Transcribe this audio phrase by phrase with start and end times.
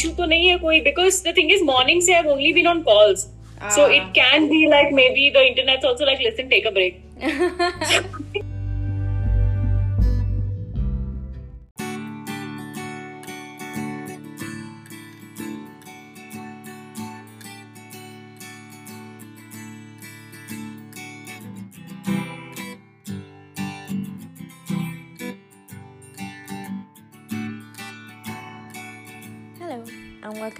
[0.00, 2.82] Issue तो नहीं है कोई because the thing is morning से I only been on
[2.82, 3.26] calls
[3.74, 8.19] so it can be like maybe the internet also like listen take a break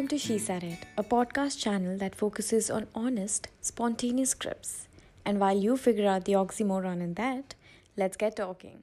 [0.00, 4.88] welcome to She Said It, a podcast channel that focuses on honest, spontaneous scripts.
[5.26, 7.54] And while you figure out the oxymoron in that,
[7.98, 8.82] let's get talking.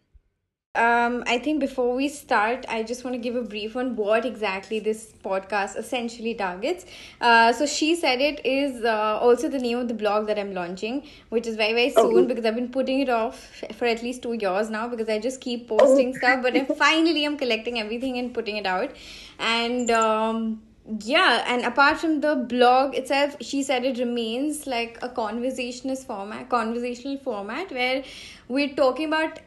[0.76, 4.26] Um, I think before we start, I just want to give a brief on what
[4.26, 6.86] exactly this podcast essentially targets.
[7.20, 10.54] Uh, so, She Said It is uh, also the name of the blog that I'm
[10.54, 14.22] launching, which is very, very soon because I've been putting it off for at least
[14.22, 16.44] two years now because I just keep posting stuff.
[16.44, 18.92] But I finally am collecting everything and putting it out.
[19.40, 20.62] And um,
[21.02, 26.50] yeah, and apart from the blog itself, she said it remains like a conversationalist format,
[26.50, 28.04] conversational format where
[28.48, 29.40] we're talking about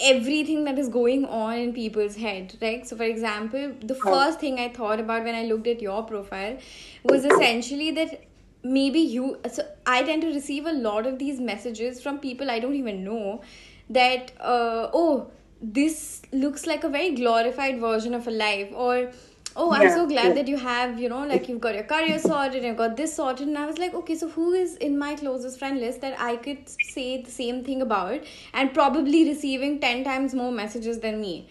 [0.00, 2.86] everything that is going on in people's head right?
[2.86, 6.56] So for example the first thing i thought about when i looked at your profile
[7.04, 8.24] was essentially that
[8.64, 12.58] maybe you so i tend to receive a lot of these messages from people i
[12.58, 13.42] don't even know
[13.90, 19.12] that uh, oh this looks like a very glorified version of a life or
[19.56, 20.34] oh i'm Yeah, so glad yeah.
[20.34, 23.14] that you have you know like you've got your career sorted and you've got this
[23.14, 26.18] sorted and i was like okay so who is in my closest friend list that
[26.18, 28.20] i could say the same thing about
[28.54, 31.48] and probably receiving 10 times more messages than me?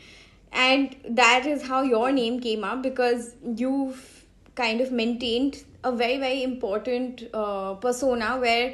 [0.53, 6.17] And that is how your name came up because you've kind of maintained a very
[6.17, 8.73] very important uh, persona where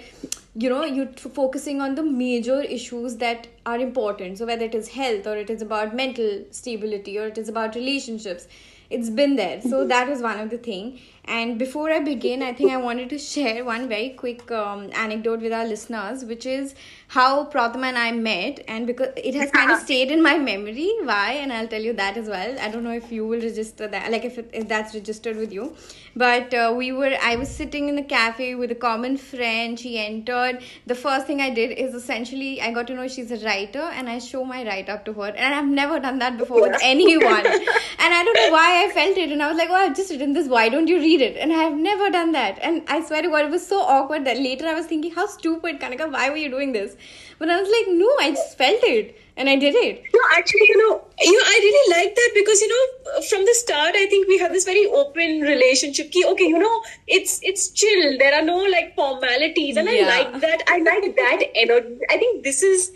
[0.56, 4.40] you know you're t- focusing on the major issues that are important.
[4.40, 7.76] So whether it is health or it is about mental stability or it is about
[7.76, 8.48] relationships
[8.90, 9.62] it's been there.
[9.62, 13.10] So that was one of the thing and before i begin i think i wanted
[13.10, 16.74] to share one very quick um, anecdote with our listeners which is
[17.10, 20.92] how Protima and i met and because it has kind of stayed in my memory.
[21.04, 21.34] Why?
[21.42, 22.58] And i'll tell you that as well.
[22.60, 25.54] I don't know if you will register that like if, it, if that's registered with
[25.54, 25.76] you.
[26.16, 29.80] But uh, we were i was sitting in a cafe with a common friend.
[29.80, 30.62] She entered.
[30.86, 34.10] The first thing i did is essentially i got to know she's a writer and
[34.10, 35.30] i show my write up to her.
[35.30, 37.46] And i've never done that before with anyone.
[37.46, 39.32] And i don't know why i felt it.
[39.32, 40.48] And i was like oh i've just written this.
[40.48, 43.46] Why don't you read it and i've never done that and i swear to god
[43.46, 46.50] it was so awkward that later i was thinking how stupid kanika why were you
[46.50, 46.96] doing this
[47.40, 50.68] but i was like no i just felt it and i did it No, actually,
[50.70, 54.06] you know, you know, I really like that because you know, from the start, I
[54.14, 56.10] think we have this very open relationship.
[56.16, 56.82] Ki, okay, you know,
[57.18, 58.18] it's it's chill.
[58.22, 60.08] There are no like formalities, and Yeah.
[60.08, 60.64] I like that.
[60.76, 62.00] I like that energy.
[62.10, 62.88] I think this is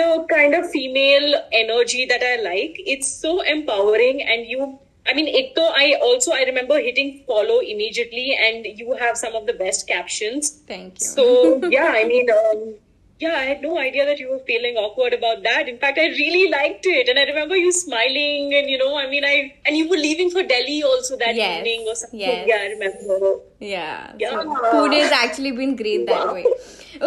[0.00, 2.80] the kind of female energy that I like.
[2.96, 4.78] It's so empowering, and you.
[5.06, 9.46] I mean, to I also I remember hitting follow immediately, and you have some of
[9.46, 10.50] the best captions.
[10.66, 12.74] thank you So yeah, I mean, um,
[13.22, 15.68] yeah, I had no idea that you were feeling awkward about that.
[15.68, 19.08] In fact, I really liked it, and I remember you smiling, and you know, I
[19.14, 22.20] mean, I and you were leaving for Delhi also that Yes, evening or something.
[22.20, 22.48] yes.
[22.52, 23.34] Yeah, I remember.
[23.60, 24.12] Yeah.
[24.18, 24.30] Yeah.
[24.30, 26.46] So food has actually been great that way.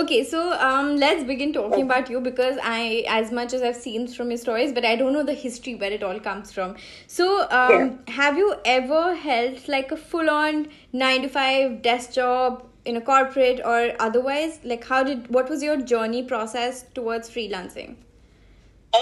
[0.01, 4.07] Okay, so um, let's begin talking about you because I, as much as I've seen
[4.07, 6.75] from your stories, but I don't know the history where it all comes from.
[7.07, 12.95] So, um, have you ever held like a full-on nine to five desk job in
[12.95, 14.59] a corporate or otherwise?
[14.63, 17.95] Like, how did what was your journey process towards freelancing?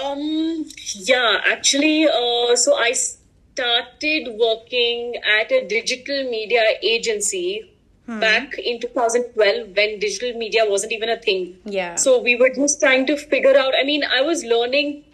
[0.02, 0.64] Um,
[0.94, 7.70] yeah, actually, uh, so I started working at a digital media agency
[8.06, 11.56] back in 2012 when digital media wasn't even a thing.
[11.64, 11.94] Yeah.
[11.94, 13.72] So we were just trying to figure out.
[13.78, 15.04] I mean, I was learning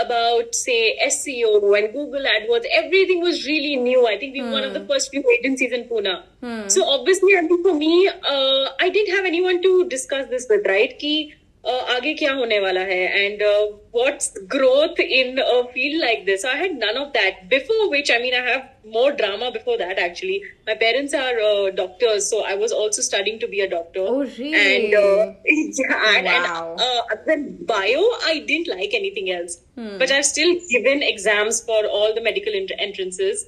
[0.00, 2.64] about say SEO and Google AdWords.
[2.72, 4.06] Everything was really new.
[4.06, 6.22] I think we were one of the first few agencies in Pune.
[6.70, 10.66] So obviously, I think for me, uh, I didn't have anyone to discuss this with,
[10.66, 10.96] right?
[10.98, 11.34] Ki
[11.71, 13.63] uh, आगे क्या होने वाला है and uh,
[13.99, 18.17] what's growth in a field like this i had none of that before which i
[18.25, 18.65] mean i have
[18.97, 20.35] more drama before that actually
[20.67, 24.19] my parents are uh, doctors so i was also studying to be a doctor Oh,
[24.37, 24.53] really?
[24.65, 26.75] and uh, yeah, and, Wow.
[26.75, 28.03] and uh, other than bio
[28.33, 29.57] i didn't like anything else
[30.03, 33.45] but i've still given exams for all the medical ent- entrances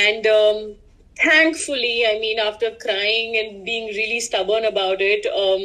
[0.00, 0.62] and um,
[1.26, 5.64] thankfully i mean after crying and being really stubborn about it um,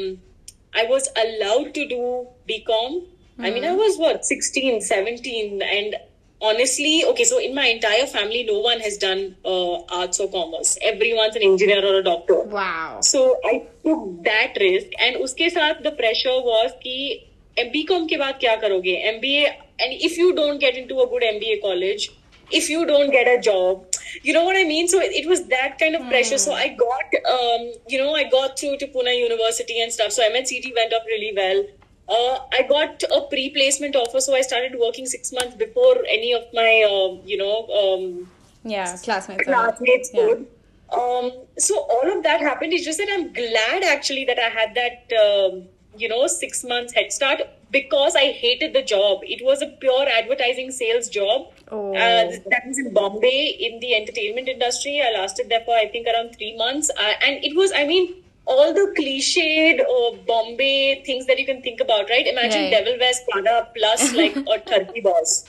[0.79, 3.03] I was allowed to do BCom.
[3.39, 3.47] Mm.
[3.47, 3.79] I mean, I hmm.
[3.79, 5.63] was what, 16, 17.
[5.63, 5.97] And
[6.41, 10.77] honestly, okay, so in my entire family, no one has done uh, arts or commerce.
[10.83, 12.43] Everyone's an engineer or a doctor.
[12.43, 13.01] Wow.
[13.01, 14.89] So I took that risk.
[15.01, 17.25] And uske saath, the pressure was ki
[17.59, 18.95] BCom ke baad kya karoge?
[19.15, 19.47] MBA.
[19.81, 22.11] And if you don't get into a good MBA college,
[22.51, 23.85] if you don't get a job,
[24.23, 24.89] you know what I mean?
[24.89, 26.39] So it, it was that kind of pressure.
[26.39, 30.13] So I got, um, you know, I got through to Pune University and stuff.
[30.13, 31.65] So MH-CET went off really well.
[32.09, 36.43] Uh, I got a pre-placement offer, so I started working six months before any of
[36.55, 38.31] my, uh, you know, um,
[38.65, 39.45] Yeah, classmates.
[39.45, 40.27] classmates Yeah.
[40.27, 40.47] would.
[40.91, 42.73] Um, so all of that happened.
[42.73, 45.65] It's just that I'm glad actually that I had that, um,
[45.99, 49.21] you know, six months head start because I hated the job.
[49.25, 51.53] It was a pure advertising sales job.
[51.71, 51.95] Oh.
[51.95, 55.03] Uh, that was in Bombay in the entertainment industry.
[55.03, 58.25] I lasted there for I think around three months, uh, and it was, I mean.
[58.51, 62.27] All the cliched uh, Bombay things that you can think about, right?
[62.27, 62.71] Imagine Right.
[62.71, 65.45] Devil Wears Prada plus like a turkey boss,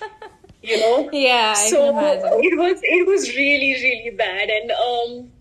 [0.62, 1.10] you know?
[1.14, 5.32] Yeah, I so it was it was really really bad and um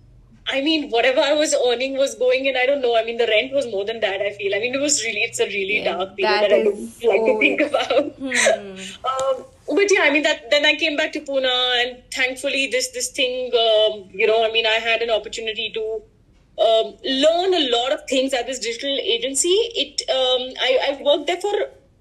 [0.57, 3.27] i mean whatever i was earning was going in i don't know i mean the
[3.27, 5.79] rent was more than that i feel i mean it was really it's a really
[5.79, 8.77] Yeah, dark period that that, i don't is like to think about Hmm.
[9.13, 9.45] um,
[9.79, 11.49] but yeah i mean that then i came back to pune
[11.81, 13.35] and thankfully this this thing
[13.65, 15.85] um, you know i mean i had an opportunity to
[16.67, 16.87] um,
[17.25, 21.41] learn a lot of things at this digital agency it um, I, I worked there
[21.49, 21.57] for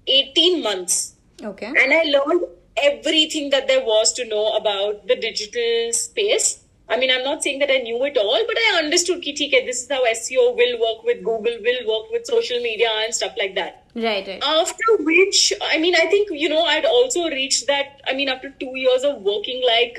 [0.06, 1.66] 18 months Okay.
[1.66, 2.46] and I learned
[2.82, 6.64] everything that there was to know about the digital space.
[6.90, 9.66] I mean, I'm not saying that I knew it all, but I understood ki, hai,
[9.66, 13.34] this is how SEO will work with Google, will work with social media and stuff
[13.38, 13.84] like that.
[13.94, 14.42] Right, right.
[14.42, 18.00] After which, I mean, I think, you know, I'd also reached that.
[18.06, 19.98] I mean, after two years of working, like,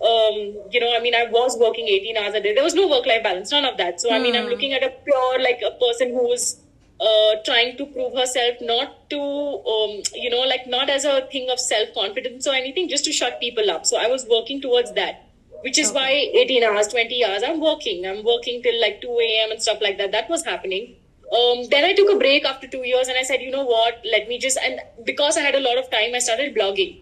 [0.00, 2.52] um, you know, I mean, I was working 18 hours a day.
[2.52, 4.00] There was no work life balance, none of that.
[4.00, 6.56] So, I mean, I'm looking at a pure, like, a person who's
[7.00, 11.48] uh, trying to prove herself, not to, um, you know, like, not as a thing
[11.50, 13.86] of self confidence or anything, just to shut people up.
[13.86, 15.30] So, I was working towards that.
[15.66, 18.04] Which is why 18 hours, 20 hours, I'm working.
[18.06, 19.52] I'm working till like 2 a.m.
[19.52, 20.12] and stuff like that.
[20.12, 20.96] That was happening.
[21.36, 24.00] Um, then I took a break after two years and I said, you know what,
[24.14, 26.98] let me just, and because I had a lot of time, I started blogging.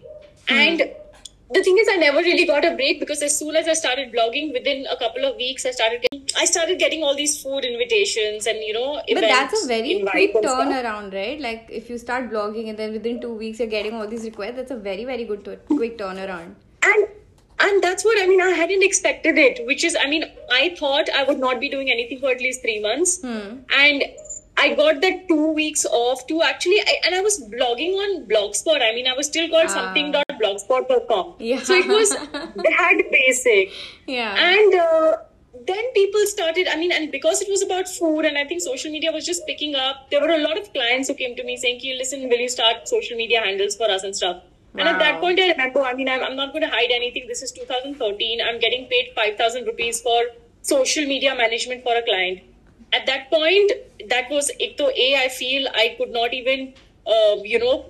[0.48, 0.80] And
[1.56, 4.12] the thing is, I never really got a break because as soon as I started
[4.12, 7.64] blogging, within a couple of weeks, I started getting, I started getting all these food
[7.64, 11.40] invitations and, you know, But that's a very quick turnaround, right?
[11.40, 14.56] Like if you start blogging and then within two weeks you're getting all these requests,
[14.56, 16.54] that's a very, very good tu- quick turnaround.
[16.84, 17.08] and
[17.68, 18.40] and that's what I mean.
[18.40, 21.90] I hadn't expected it, which is, I mean, I thought I would not be doing
[21.90, 23.58] anything for at least three months, Hmm.
[23.84, 24.04] and
[24.62, 28.82] I got that two weeks off to actually, I, and I was blogging on Blogspot.
[28.82, 29.76] I mean, I was still called Ah.
[29.78, 31.34] something.blogspot.com.
[31.38, 31.62] Yeah.
[31.62, 33.70] So it was that basic.
[34.06, 34.34] Yeah.
[34.36, 35.16] And uh,
[35.66, 38.90] then people started, I mean, and because it was about food, and I think social
[38.92, 41.56] media was just picking up, there were a lot of clients who came to me
[41.56, 44.42] saying, "Ki, listen, will you start social media handles for us and stuff?
[44.74, 47.26] And at that point, I remember, I mean, I'm, I'm not going to hide anything.
[47.28, 48.40] This is 2013.
[48.40, 50.22] I'm getting paid 5,000 rupees for
[50.62, 52.40] social media management for a client.
[52.92, 53.72] At that point,
[54.08, 56.74] that was, ek to A, I feel I could not even,
[57.06, 57.86] um, you know,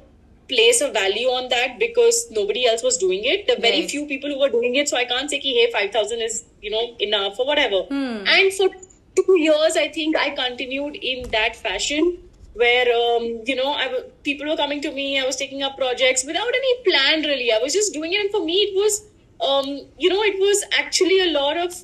[0.49, 3.47] place a value on that because nobody else was doing it.
[3.47, 3.91] The very Right.
[3.91, 6.71] few people who were doing it, so I can't say, ki, hey, 5,000 is, you
[6.71, 7.83] know, enough or whatever.
[7.83, 8.27] Hmm.
[8.27, 8.69] And for
[9.17, 12.19] two years, I think I continued in that fashion
[12.55, 15.19] where um, you know I w- people were coming to me.
[15.21, 17.53] I was taking up projects without any plan really.
[17.53, 19.05] I was just doing it, and for me, it was
[19.41, 19.67] um,
[19.99, 21.75] you know it was actually a lot of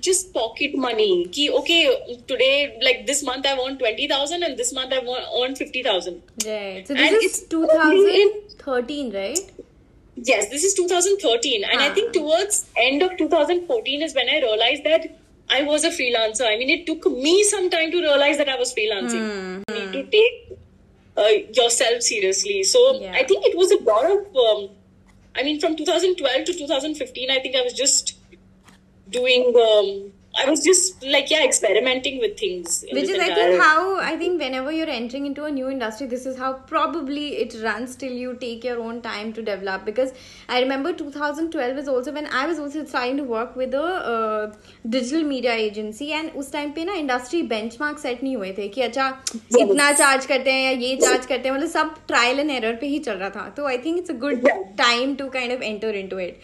[0.00, 1.26] just pocket money.
[1.26, 5.22] Ki, okay, today like this month I won twenty thousand, and this month I won
[5.42, 6.22] earned fifty thousand.
[6.46, 6.86] Right.
[6.86, 8.32] So And this is only in-
[8.62, 9.38] 2013, right?
[10.14, 11.94] Yes, this is 2013, and I Ah.
[11.94, 15.06] think towards end of 2014 is when I realized that
[15.52, 16.46] I was a freelancer.
[16.46, 19.62] I mean, it took me some time to realize that I was freelancing.
[19.68, 20.58] You need to take
[21.16, 22.62] uh, yourself seriously.
[22.62, 23.12] So Yeah.
[23.12, 24.36] I think it was a lot of.
[24.44, 24.70] Um,
[25.34, 28.16] I mean, from 2012 to 2015, I think I was just
[29.10, 29.54] doing.
[29.68, 32.83] Um, I was just like yeah, experimenting with things.
[32.83, 35.51] in Which this is, I entire- think, how I think whenever you're entering into a
[35.51, 39.41] new industry, this is how probably it runs till you take your own time to
[39.47, 39.83] develop.
[39.85, 40.11] Because
[40.47, 43.81] I remember 2012 is also when I was also starting to work with a
[44.13, 44.53] uh,
[44.97, 48.81] digital media agency, and उस time पे ना industry benchmark set नहीं हुए थे कि
[48.89, 49.09] अच्छा
[49.63, 52.93] इतना charge करते हैं या ये charge करते हैं मतलब सब trial and error पे
[52.93, 53.49] ही चल रहा था.
[53.55, 54.63] So I think it's a good Yeah.
[54.85, 56.39] time to kind of enter into it.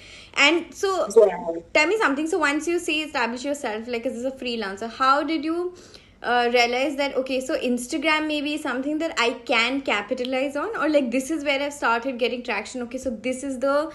[0.46, 0.90] And so
[1.26, 1.60] Yeah.
[1.74, 2.26] tell me something.
[2.32, 4.90] So once you say establish yourself like as a freelancer?
[4.98, 5.74] How did you
[6.22, 10.76] uh, realize that okay so instagram may be something that i can capitalize on?
[10.84, 12.82] Or like this is where i've started getting traction.
[12.88, 13.92] Okay so this is the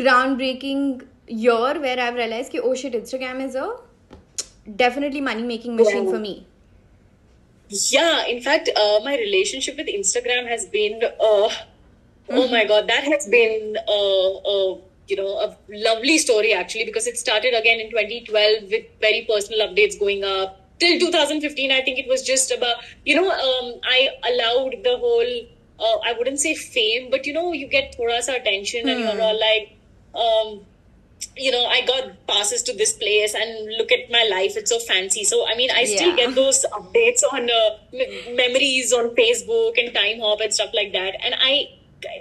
[0.00, 3.66] groundbreaking year where i've realized ki, oh shit instagram is a
[4.84, 6.10] definitely money making machine Yeah.
[6.10, 6.46] for me.
[7.70, 11.48] Yeah, in fact, uh, my relationship with Instagram has been, uh,
[12.30, 14.78] oh my god, that has been, uh, uh,
[15.08, 19.66] you know, a lovely story actually because it started again in 2012 with very personal
[19.68, 20.64] updates going up.
[20.78, 25.32] Till 2015, I think it was just about, you know, um, I allowed the whole,
[25.80, 29.20] uh, I wouldn't say fame, but you know, you get thoda sa attention and you're
[29.20, 29.76] all like,
[30.14, 30.66] um,
[31.36, 34.56] you know, I got passes to this place and look at my life.
[34.56, 35.24] It's so fancy.
[35.24, 36.16] So, I mean, I still Yeah.
[36.26, 41.14] get those updates on uh, m- memories on Facebook and Timehop and stuff like that.
[41.22, 41.68] And I,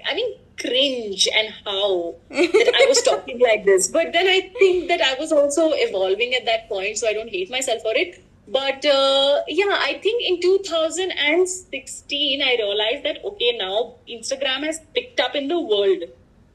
[0.05, 3.87] I mean, cringe and how that I was talking like this.
[3.87, 7.29] But then I think that I was also evolving at that point, so I don't
[7.29, 8.23] hate myself for it.
[8.47, 15.19] But uh, yeah, I think in 2016, I realized that okay, now Instagram has picked
[15.19, 16.03] up in the world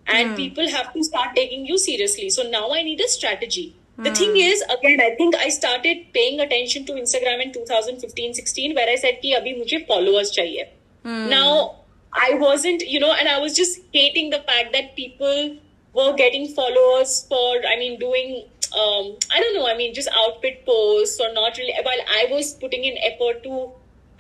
[0.07, 0.37] and mm.
[0.37, 2.31] people have to start taking you seriously.
[2.31, 3.77] So now I need a strategy.
[3.99, 4.05] Mm.
[4.05, 4.17] The hmm.
[4.17, 8.89] thing is, again, I think I started paying attention to Instagram in 2015 16, where
[8.89, 10.69] I said, Ki, abhi mujhe followers chahiye.
[11.05, 11.29] Mm.
[11.29, 11.82] Now,
[12.13, 15.57] I wasn't, you know, and I was just hating the fact that people
[15.95, 20.65] were getting followers for, I mean, doing, um, I don't know, I mean, just outfit
[20.67, 21.75] posts or not really.
[21.83, 23.71] While I was putting in effort to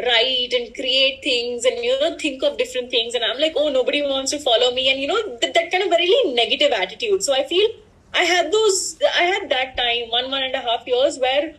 [0.00, 3.14] write and create things and, you know, think of different things.
[3.14, 4.90] And I'm like, oh, nobody wants to follow me.
[4.90, 7.22] And, you know, th- that kind of really negative attitude.
[7.22, 7.68] So I feel
[8.14, 11.54] I had those, I had that time, one, one and a half years where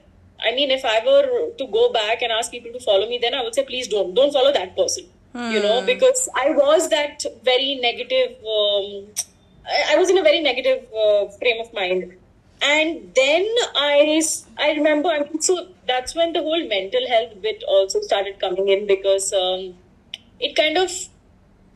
[0.45, 3.33] I mean, if I were to go back and ask people to follow me, then
[3.33, 5.05] I would say, please don't, don't follow that person.
[5.35, 8.37] You know, because I was that very negative.
[8.41, 9.07] Um,
[9.65, 12.13] I, I was in a very negative uh, frame of mind,
[12.61, 14.21] and then i
[14.59, 15.09] i remember.
[15.09, 19.33] I mean, so that's when the whole mental health bit also started coming in because
[19.33, 19.73] um,
[20.39, 20.91] it kind of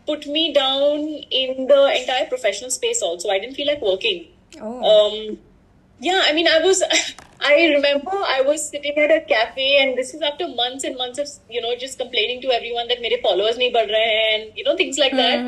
[0.06, 3.02] put me down in the entire professional space.
[3.02, 4.28] Also, I didn't feel like working.
[4.62, 4.84] Oh.
[4.92, 5.38] Um,
[6.00, 6.84] yeah, I mean, I was,
[7.45, 11.19] I remember I was sitting at a cafe, and this is after months and months
[11.19, 14.61] of, you know, just complaining to everyone that मेरे followers नहीं बढ़ रहे हैं, and
[14.61, 15.41] you know things like that.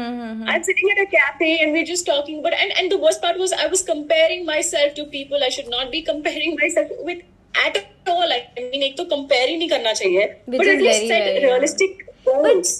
[0.54, 2.42] I'm sitting at a cafe, and we're just talking.
[2.46, 5.70] But and and the worst part was I was comparing myself to people I should
[5.76, 7.22] not be comparing myself with
[7.66, 7.78] at
[8.16, 8.34] all.
[8.38, 11.08] I mean, एक तो compare ही नहीं करना चाहिए, Which but is at least very,
[11.08, 12.74] set very realistic goals.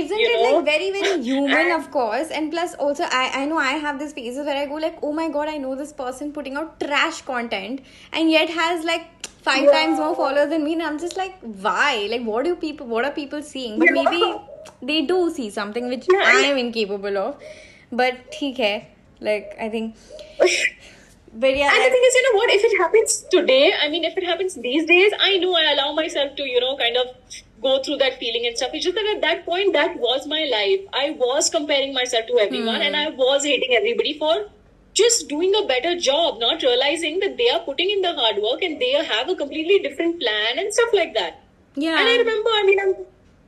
[0.00, 0.56] isn't you it know?
[0.56, 4.14] like very very human of course and plus also i i know i have these
[4.18, 7.20] phases where i go like oh my god i know this person putting out trash
[7.32, 7.80] content
[8.12, 9.06] and yet has like
[9.48, 9.76] five yeah.
[9.76, 11.36] times more followers than me and i'm just like
[11.68, 14.02] why like what do people what are people seeing but yeah.
[14.02, 14.22] maybe
[14.90, 16.32] they do see something which yeah.
[16.34, 17.46] i am incapable of
[18.02, 18.74] but theek hai
[19.28, 19.96] like i think
[21.42, 24.04] but yeah and the thing is you know what if it happens today i mean
[24.10, 27.40] if it happens these days i know i allow myself to you know kind of
[27.66, 28.70] go through that feeling and stuff.
[28.74, 30.80] It's just that at that point, that was my life.
[31.04, 34.34] I was comparing myself to everyone and I was hating everybody for
[34.94, 38.62] just doing a better job, not realizing that they are putting in the hard work
[38.62, 41.42] and they have a completely different plan and stuff like that.
[41.74, 42.94] yeah And I remember, I mean, I'm,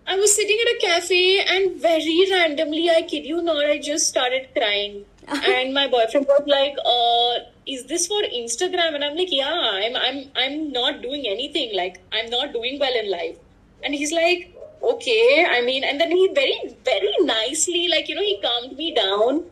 [0.08, 4.08] I was sitting at a cafe and very randomly, I kid you not, I just
[4.08, 5.04] started crying.
[5.28, 8.94] and my boyfriend was like, uh, is this for Instagram?
[8.94, 11.76] And I'm like, yeah, I'm, I'm, I'm not doing anything.
[11.76, 13.36] Like, I'm not doing well in life.
[13.84, 18.22] And he's like, okay, I mean, and then he very, very nicely, like, you know,
[18.22, 19.44] he calmed me down.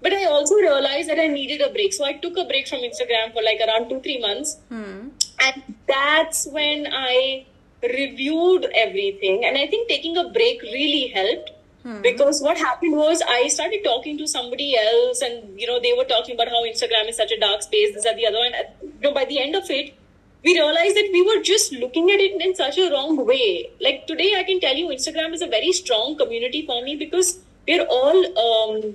[0.00, 1.92] But I also realized that I needed a break.
[1.92, 4.58] So I took a break from Instagram for like around two, three months.
[5.40, 7.46] And that's when I
[7.82, 9.44] reviewed everything.
[9.44, 11.50] And I think taking a break really helped.
[12.02, 16.04] Because what happened was I started talking to somebody else, and you know they were
[16.04, 18.38] talking about how Instagram is such a dark space, this and the other.
[18.38, 19.92] And uh, you know, by the end of it,
[20.44, 23.70] we realized that we were just looking at it in such a wrong way.
[23.80, 27.38] Like today, I can tell you, Instagram is a very strong community for me because
[27.66, 28.94] we're all um,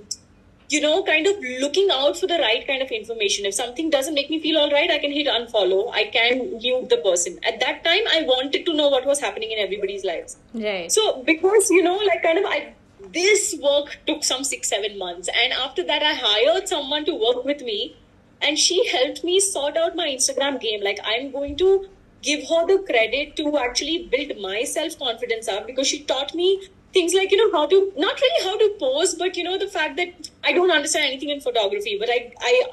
[0.69, 3.45] you know, kind of looking out for the right kind of information.
[3.45, 5.91] If something doesn't make me feel all right, I can hit unfollow.
[5.93, 7.39] I can mute the person.
[7.47, 10.37] At that time, I wanted to know what was happening in everybody's lives.
[10.53, 12.73] right So, because, you know, like kind of, I,
[13.13, 15.29] this work took some six, seven months.
[15.41, 17.95] And after that, I hired someone to work with me
[18.41, 20.84] and she helped me sort out my Instagram game.
[20.84, 21.88] Like, I'm going to
[22.22, 26.67] give her the credit to actually build my self confidence up because she taught me
[26.94, 29.67] things like, you know, how to, not really how to pose, but, you know, the
[29.67, 32.63] fact that I don't understand anything in photography, but I, I,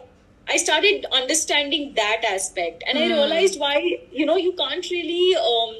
[0.48, 5.76] I started understanding that aspect and I realized why, you know, you can't really, um,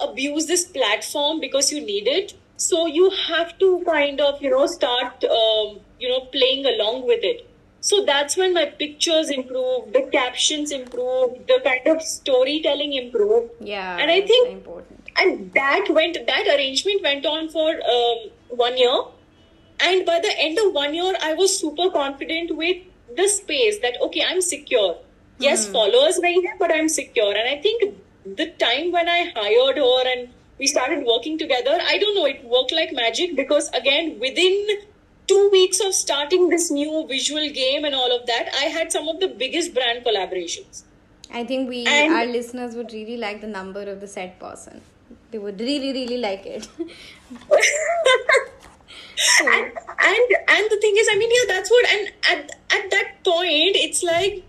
[0.00, 2.34] abuse this platform because you need it.
[2.56, 7.20] So you have to kind of, you know, start, um, you know, playing along with
[7.22, 7.48] it.
[7.88, 13.50] So that's when my pictures improved, the captions improved, the kind of storytelling improved.
[13.72, 18.22] yeah And I think- important And that went, that arrangement went on for um,
[18.62, 18.94] one year.
[19.88, 22.78] And by the end of one year, I was super confident with
[23.20, 24.96] the space that, okay, I'm secure.
[25.46, 27.30] Yes, followers may hai, but I'm secure.
[27.42, 27.84] And I think
[28.42, 32.42] the time when I hired her and we started working together, I don't know, it
[32.56, 34.58] worked like magic because again, within
[35.26, 39.08] two weeks of starting this new visual game and all of that, I had some
[39.08, 40.82] of the biggest brand collaborations.
[41.32, 44.80] I think we And- our listeners would really like the number of the set person.
[45.30, 46.68] They would really, really like it.
[49.40, 49.72] and
[50.10, 53.76] and and the thing is i mean yeah that's what and at at that point
[53.76, 54.44] it's like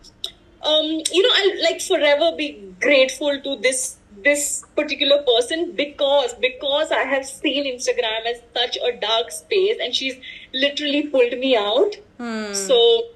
[0.65, 6.91] um, you know, I'll like forever be grateful to this this particular person because because
[6.91, 10.15] I have seen Instagram as such a dark space and she's
[10.53, 11.95] literally pulled me out.
[12.17, 12.53] Hmm.
[12.53, 13.09] So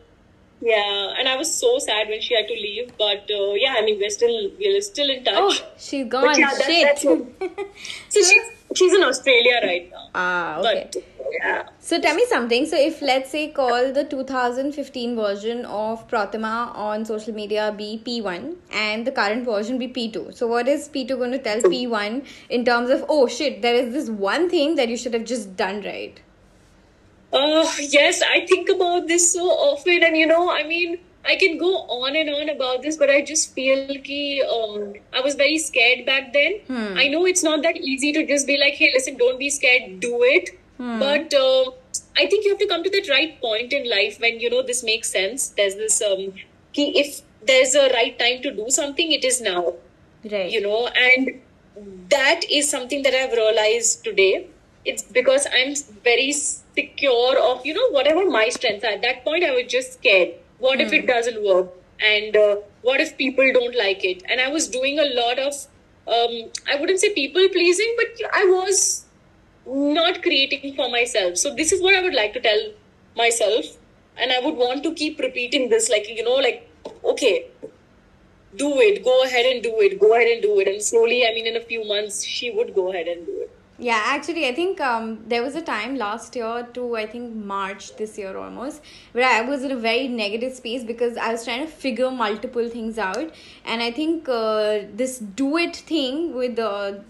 [0.62, 2.92] yeah, and I was so sad when she had to leave.
[2.98, 5.36] But uh, yeah, I mean we're still we're still in touch.
[5.38, 6.26] Oh, she's gone.
[6.26, 6.84] But yeah, that- Shit.
[6.88, 7.02] that's
[8.10, 8.42] so she's
[8.76, 10.10] she's in Australia right now.
[10.16, 10.90] ah, okay.
[10.94, 11.64] But yeah.
[11.80, 12.66] So tell me something.
[12.66, 18.56] So if let's say call the 2015 version of Protima on social media be P1
[18.72, 20.34] and the current version be P2.
[20.36, 23.94] So what is P2 going to tell P1 in terms of oh shit, there is
[23.94, 26.20] this one thing that you should have just done right.
[27.32, 31.58] Uh, yes, I think about this so often, and you know, I mean, I can
[31.58, 35.58] go on and on about this, but I just feel ki, um, I was very
[35.60, 36.62] scared back then.
[36.98, 40.00] I know it's not that easy to just be like, hey, listen, don't be scared,
[40.00, 40.50] do it.
[40.78, 41.72] But uh,
[42.18, 44.62] I think you have to come to that right point in life when you know
[44.64, 45.50] this makes sense.
[45.50, 46.34] There's this um,
[46.74, 49.74] ki, if there's a right time to do something, it is now
[50.30, 50.52] Right.
[50.52, 51.40] you know and
[52.10, 54.48] that is something that i've realized today
[54.90, 56.32] it's because i'm very
[56.80, 58.94] secure of you know whatever my strengths are.
[58.98, 60.36] At that point i was just scared.
[60.60, 61.68] What if it doesn't work?
[62.02, 64.24] And uh, what if people don't like it?
[64.30, 65.54] And i was doing a lot of
[66.16, 66.34] um,
[66.72, 69.06] i wouldn't say people pleasing but i was
[69.66, 71.38] not creating for myself.
[71.38, 72.66] So this is what i would like to tell
[73.18, 73.76] myself.
[74.18, 76.70] And i would want to keep repeating this like you know like
[77.14, 77.36] okay
[78.58, 79.04] do it.
[79.04, 80.00] Go ahead and do it.
[80.00, 80.68] Go ahead and do it.
[80.68, 83.59] And slowly i mean in a few months she would go ahead and do it
[83.82, 87.96] Yeah, actually, I think um, there was a time last year to I think March
[87.96, 88.82] this year almost
[89.14, 92.68] where I was in a very negative space because I was trying to figure multiple
[92.68, 93.32] things out,
[93.64, 97.04] and I think uh, this do it thing with the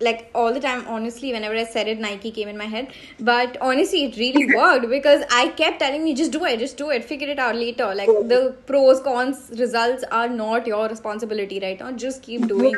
[0.00, 0.84] like all the time.
[0.88, 2.92] Honestly, whenever I said it, Nike came in my head.
[3.20, 6.90] But honestly, it really worked because I kept telling me just do it, just do
[6.90, 7.94] it, figure it out later.
[7.94, 11.92] Like the pros, cons, results are not your responsibility right now.
[11.92, 12.74] Just keep doing.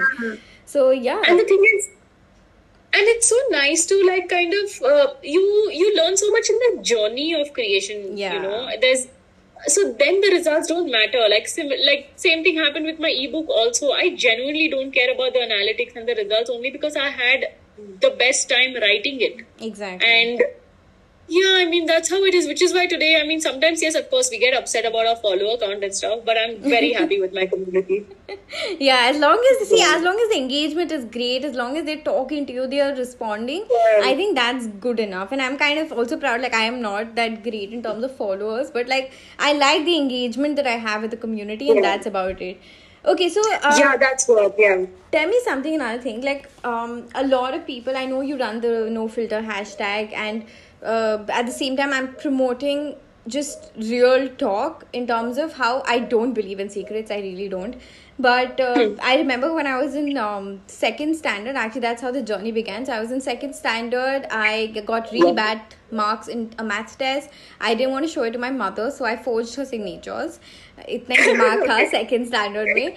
[0.67, 1.23] So yeah.
[1.27, 1.89] and the thing is
[2.93, 6.59] and it's so nice to like kind of uh, you you learn so much in
[6.67, 8.35] the journey of creation Yeah.
[8.35, 9.07] you know there's
[9.67, 13.49] so then the results don't matter like sim- like same thing happened with my ebook
[13.63, 17.45] also i genuinely don't care about the analytics and the results only because i had
[18.07, 20.09] the best time writing it Exactly.
[20.15, 20.43] and
[21.35, 23.95] yeah i mean that's how it is which is why today i mean sometimes yes
[24.01, 27.21] of course we get upset about our follower count and stuff but i'm very happy
[27.21, 28.05] with my community.
[28.79, 31.85] Yeah as long as see as long as the engagement is great as long as
[31.85, 34.09] they're talking to you they are responding Yeah.
[34.11, 35.33] i think that's good enough.
[35.33, 38.17] And i'm kind of also proud like i am not that great in terms of
[38.17, 41.91] followers but like i like the engagement that i have with the community and Yeah.
[41.91, 42.61] that's about it.
[43.11, 44.81] Okay so uh, yeah that's what yeah.
[45.13, 48.61] tell me something another thing like um a lot of people i know you run
[48.65, 50.45] the no filter hashtag and
[50.83, 52.97] uh, at the same time i'm promoting
[53.29, 57.11] just real talk in terms of how i don't believe in secrets.
[57.11, 57.77] I really don't.
[58.19, 59.01] But uh, hmm.
[59.03, 62.87] i remember when i was in um, second standard actually that's how the journey began.
[62.87, 64.27] So i was in second standard.
[64.31, 67.31] I got really bad marks in a math test.
[67.61, 70.41] I didn't want to show it to my mother so i forged her signatures.
[70.89, 72.97] Itna mark tha second standard mein.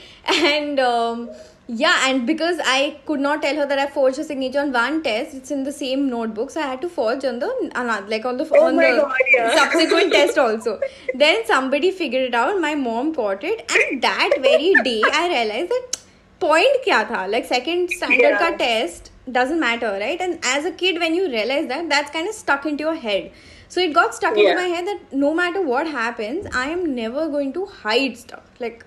[0.54, 1.30] And um,
[1.68, 5.02] yeah and because i could not tell her that i forged her signature on one
[5.02, 8.26] test it's in the same notebook so i had to forge on the another like
[8.26, 9.56] on the Oh on the God, yeah.
[9.60, 10.80] subsequent test also.
[11.16, 15.72] Then somebody figured it out my mom caught it and that very day i realized
[15.72, 15.98] that
[16.42, 17.28] point kya tha?
[17.30, 18.38] Like second standard Yeah.
[18.40, 20.20] ka test doesn't matter right?
[20.20, 23.32] And as a kid when you realize that that's kind of stuck into your head.
[23.70, 27.30] So it got stuck into my head that no matter what happens i am never
[27.30, 28.44] going to hide stuff.
[28.60, 28.86] Like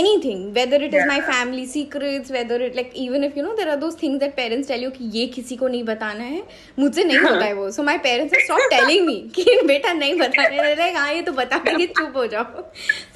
[0.00, 1.00] anything whether it yeah.
[1.00, 4.20] is my family secrets whether it like even if you know there are those things
[4.24, 6.42] that parents tell you कि ये किसी को नहीं बताना है
[6.78, 10.14] मुझसे नहीं होता है वो so my parents have stopped telling me कि बेटा नहीं
[10.20, 12.64] बताना है like हाँ ये तो बता देंगे चुप हो जाओ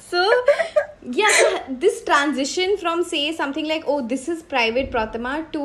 [0.09, 0.25] so
[1.21, 5.63] yeah this transition from say something like oh this is private Pratima to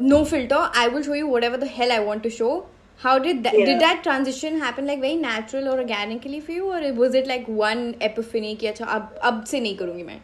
[0.00, 2.54] no filter I will show you whatever the hell I want to show
[3.04, 3.66] how did that yeah.
[3.66, 7.46] did that transition happen like very natural or organically for you or was it like
[7.64, 10.22] one epiphany ki acha ab ab se nahi karungi main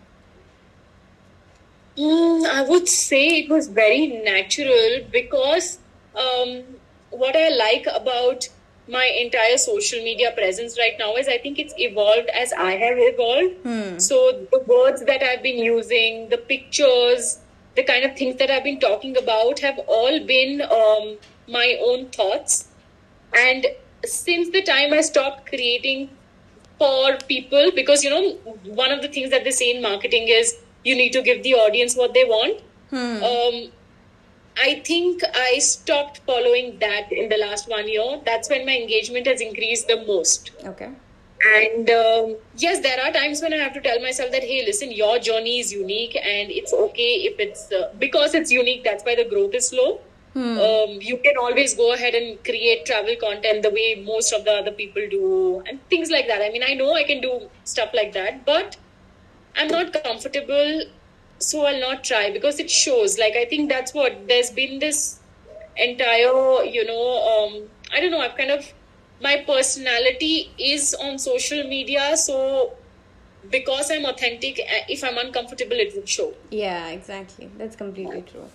[1.97, 5.71] mm, i would say it was very natural because
[6.25, 6.57] um,
[7.25, 8.51] what i like about
[8.89, 12.97] my entire social media presence right now is I think it's evolved as I have
[12.99, 13.55] evolved.
[13.63, 13.99] Hmm.
[13.99, 17.39] So the words that I've been using, the pictures,
[17.77, 21.17] the kind of things that I've been talking about have all been um,
[21.49, 22.69] my own thoughts.
[23.37, 23.67] And
[24.05, 26.11] since the time I stopped creating
[26.79, 28.33] for people because you know
[28.83, 31.55] one of the things that they say in marketing is you need to give the
[31.55, 32.61] audience what they want.
[32.93, 33.73] Um,
[34.63, 38.21] i think i stopped following that in the last one year.
[38.27, 40.51] That's when my engagement has increased the most.
[40.65, 40.91] Okay.
[41.45, 44.93] And um, yes, there are times when I have to tell myself that, hey, listen,
[44.93, 49.17] your journey is unique and it's okay if it's uh, because it's unique, that's why
[49.17, 50.01] the growth is slow.
[50.35, 50.59] Hmm.
[50.59, 54.53] Um, you can always go ahead and create travel content the way most of the
[54.53, 56.41] other people do and things like that.
[56.43, 58.77] I mean, I know I can do stuff like that, but
[59.57, 60.85] I'm not comfortable,
[61.39, 63.19] so I'll not try because it shows.
[63.19, 65.21] Like, I think that's what there's been this
[65.77, 68.73] entire, you know, um, I don't know, I've kind of
[69.23, 72.73] my personality is on social media so
[73.51, 77.51] because i'm authentic uh, if i'm uncomfortable it would show Yeah, exactly.
[77.59, 78.49] That's completely true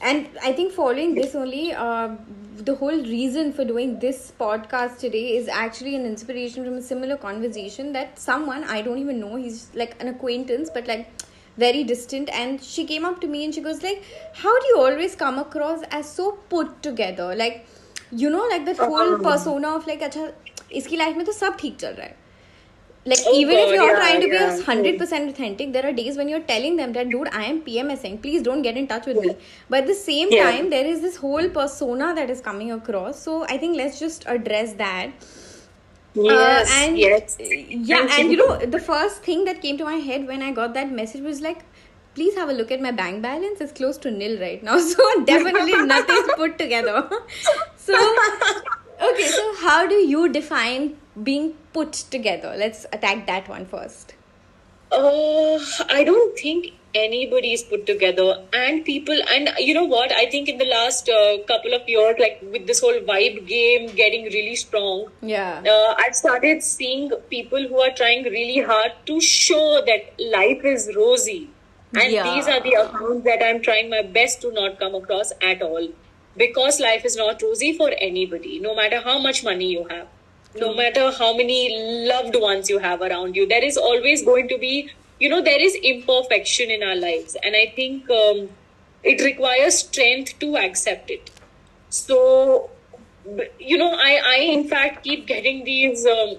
[0.00, 2.08] and i think following this only uh,
[2.56, 7.16] the whole reason for doing this podcast today is actually an inspiration from a similar
[7.16, 11.08] conversation that someone i don't even know he's like an acquaintance but like
[11.56, 12.28] very distant.
[12.30, 14.02] And she came up to me and she goes like
[14.34, 17.34] how do you always come across as so put together?
[17.34, 17.66] Like
[18.10, 19.30] you know like the whole uh-huh.
[19.30, 20.32] persona of like acha
[20.70, 22.14] iski life mein to sab theek chal raha hai
[23.06, 24.56] like Oh even if you're yeah, trying to be yeah.
[24.60, 28.22] hundred percent authentic, there are days when you're telling them that, dude, I am PMSing.
[28.22, 29.36] Please don't get in touch with me.
[29.68, 30.36] But at the same Yeah.
[30.36, 33.22] time, there is this whole persona that is coming across.
[33.22, 35.12] So I think let's just address that.
[36.14, 39.84] yes Uh, and yes yeah, Thank and you know, the first thing that came to
[39.84, 41.64] my head when I got that message was like,
[42.14, 43.60] please have a look at my bank balance.
[43.60, 44.78] It's close to nil right now.
[44.92, 47.08] So definitely nothing's put together.
[47.76, 47.96] so
[49.00, 52.54] okay, so how do you define being put together?
[52.56, 54.14] Let's attack that one first.
[54.92, 55.58] Uh,
[55.90, 60.12] I don't think anybody is put together, and people, and you know what?
[60.12, 63.88] I think in the last uh, couple of years, like with this whole vibe game
[63.96, 65.62] getting really strong, Yeah.
[65.68, 70.88] uh, I've started seeing people who are trying really hard to show that life is
[70.94, 71.48] rosy.
[71.96, 72.22] And Yeah.
[72.32, 75.88] these are the accounts that I'm trying my best to not come across at all.
[76.36, 80.06] Because life is not rosy for anybody, no matter how much money you have,
[80.56, 83.46] no matter how many loved ones you have around you.
[83.46, 84.90] There is always going to be,
[85.20, 87.36] you know, there is imperfection in our lives.
[87.42, 88.48] And I think um,
[89.02, 91.30] it requires strength to accept it.
[91.90, 92.70] So,
[93.58, 96.06] you know, I, I in fact keep getting these.
[96.06, 96.36] Um,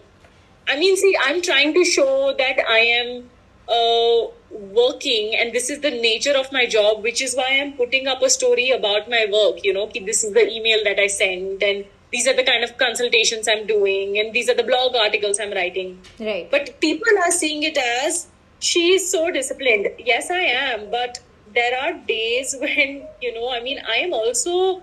[0.68, 3.30] I mean, see, I'm trying to show that I am
[3.70, 8.08] uh, working, and this is the nature of my job, which is why I'm putting
[8.08, 9.64] up a story about my work.
[9.64, 12.78] You know, this is the email that I sent, and these are the kind of
[12.78, 16.00] consultations I'm doing, and these are the blog articles I'm writing.
[16.18, 16.50] Right.
[16.50, 18.28] But people are seeing it as
[18.60, 19.90] she is so disciplined.
[20.00, 20.90] Yes, I am.
[20.92, 21.20] But
[21.54, 24.82] there are days when, you know, I mean, I am also,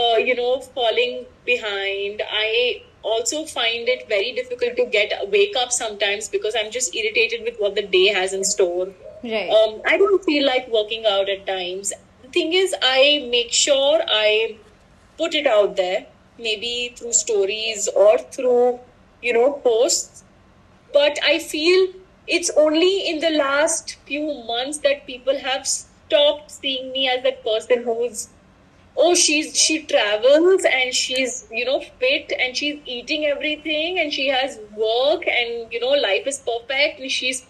[0.00, 2.22] uh, you know, falling behind.
[2.30, 7.44] I also find it very difficult to get wake up sometimes because I'm just irritated
[7.44, 8.88] with what the day has in store.
[9.22, 9.48] Right.
[9.48, 11.94] Um, I don't feel like working out at times.
[12.22, 14.56] The thing is, I make sure I
[15.16, 16.06] put it out there,
[16.38, 18.80] maybe through stories or through,
[19.22, 20.24] you know, posts.
[20.92, 21.88] But I feel
[22.26, 27.42] it's only in the last few months that people have stopped seeing me as that
[27.44, 28.28] person who's
[28.96, 34.28] oh she's she travels and she's you know fit and she's eating everything and she
[34.28, 37.44] has work and you know life is perfect and she's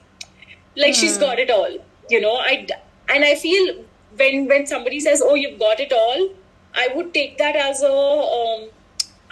[0.77, 1.77] like she's got it all
[2.11, 2.67] you know i
[3.09, 3.75] and i feel
[4.17, 6.29] when when somebody says oh you've got it all
[6.75, 8.69] i would take that as a um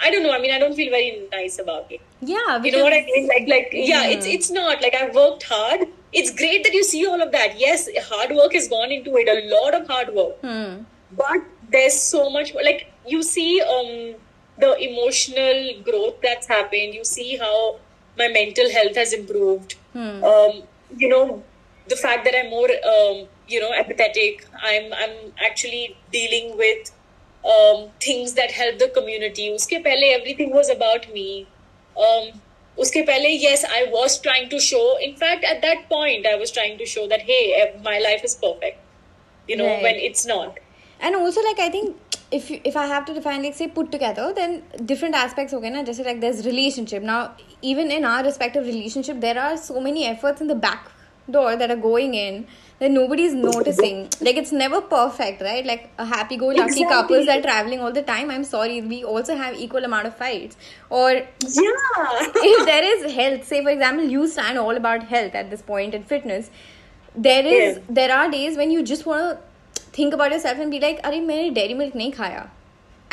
[0.03, 2.63] i don't know i mean i don't feel very nice about it yeah.
[2.63, 3.29] you know what I mean?
[3.29, 5.89] Like, like, yeah, it's it's not like I've worked hard.
[6.13, 7.59] It's great that you see all of that.
[7.59, 10.41] Yes, hard work has gone into it, a lot of hard work.
[10.41, 10.83] Hmm.
[11.17, 14.15] But there's so much like you see um
[14.59, 16.95] the emotional growth that's happened.
[16.95, 17.81] You see how
[18.17, 19.75] my mental health has improved.
[19.93, 20.23] Hmm.
[20.23, 20.63] Um,
[20.97, 21.43] you know,
[21.89, 24.45] the fact that I'm more um, you know, empathetic.
[24.63, 26.93] I'm I'm actually dealing with
[27.54, 29.50] um, things that help the community.
[29.60, 31.30] उसके पहले everything was about me.
[32.08, 32.32] Um,
[32.80, 34.86] उसके पहले yes, I was trying to show.
[35.10, 38.24] In fact, at that point, I was trying to show that hey, eh, my life
[38.24, 38.80] is perfect.
[39.48, 39.84] You know, Right.
[39.90, 40.64] when it's not.
[41.08, 43.92] and also like i think if you, if i have to define like say put
[43.96, 44.54] together then
[44.92, 47.18] different aspects okay na just like there's relationship now
[47.72, 50.90] even in our respective relationship there are so many efforts in the back
[51.36, 52.40] door that are going in
[52.82, 56.86] that nobody's noticing like it's never perfect right like a happy go lucky Exactly.
[56.96, 60.16] couples that are traveling all the time i'm sorry we also have equal amount of
[60.16, 60.58] fights
[60.90, 62.28] or Yeah.
[62.52, 65.96] if there is health say for example you stand all about health at this point
[65.96, 66.52] and fitness
[67.30, 67.82] there is Yeah.
[68.02, 69.40] there are days when you just want
[69.76, 72.46] to think about yourself and be like अरे मैंने dairy milk नहीं खाया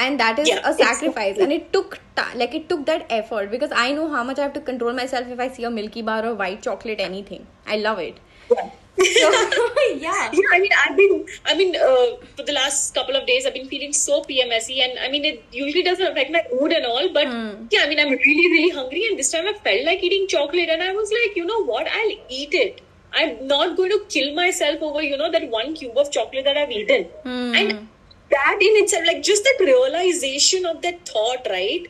[0.04, 1.44] and that is Yeah, a sacrifice exactly.
[1.44, 4.42] and it took time like it took that effort because I know how much I
[4.46, 7.76] have to control myself if I see a milky bar or white chocolate anything I
[7.84, 8.18] love it
[8.54, 8.72] Yeah.
[9.99, 10.29] Yeah.
[10.33, 13.53] Yeah, I mean, I've been, I mean, uh, for the last couple of days, I've
[13.53, 17.09] been feeling so PMSy, and I mean, it usually doesn't affect my mood and all,
[17.13, 17.27] but
[17.71, 20.69] yeah, I mean, I'm really, really hungry, and this time I felt like eating chocolate,
[20.69, 22.81] and I was like, you know what, I'll eat it.
[23.13, 26.57] I'm not going to kill myself over, you know, that one cube of chocolate that
[26.57, 27.07] I've eaten.
[27.55, 27.87] And
[28.29, 31.87] that in itself, like, just that realization of that thought, right?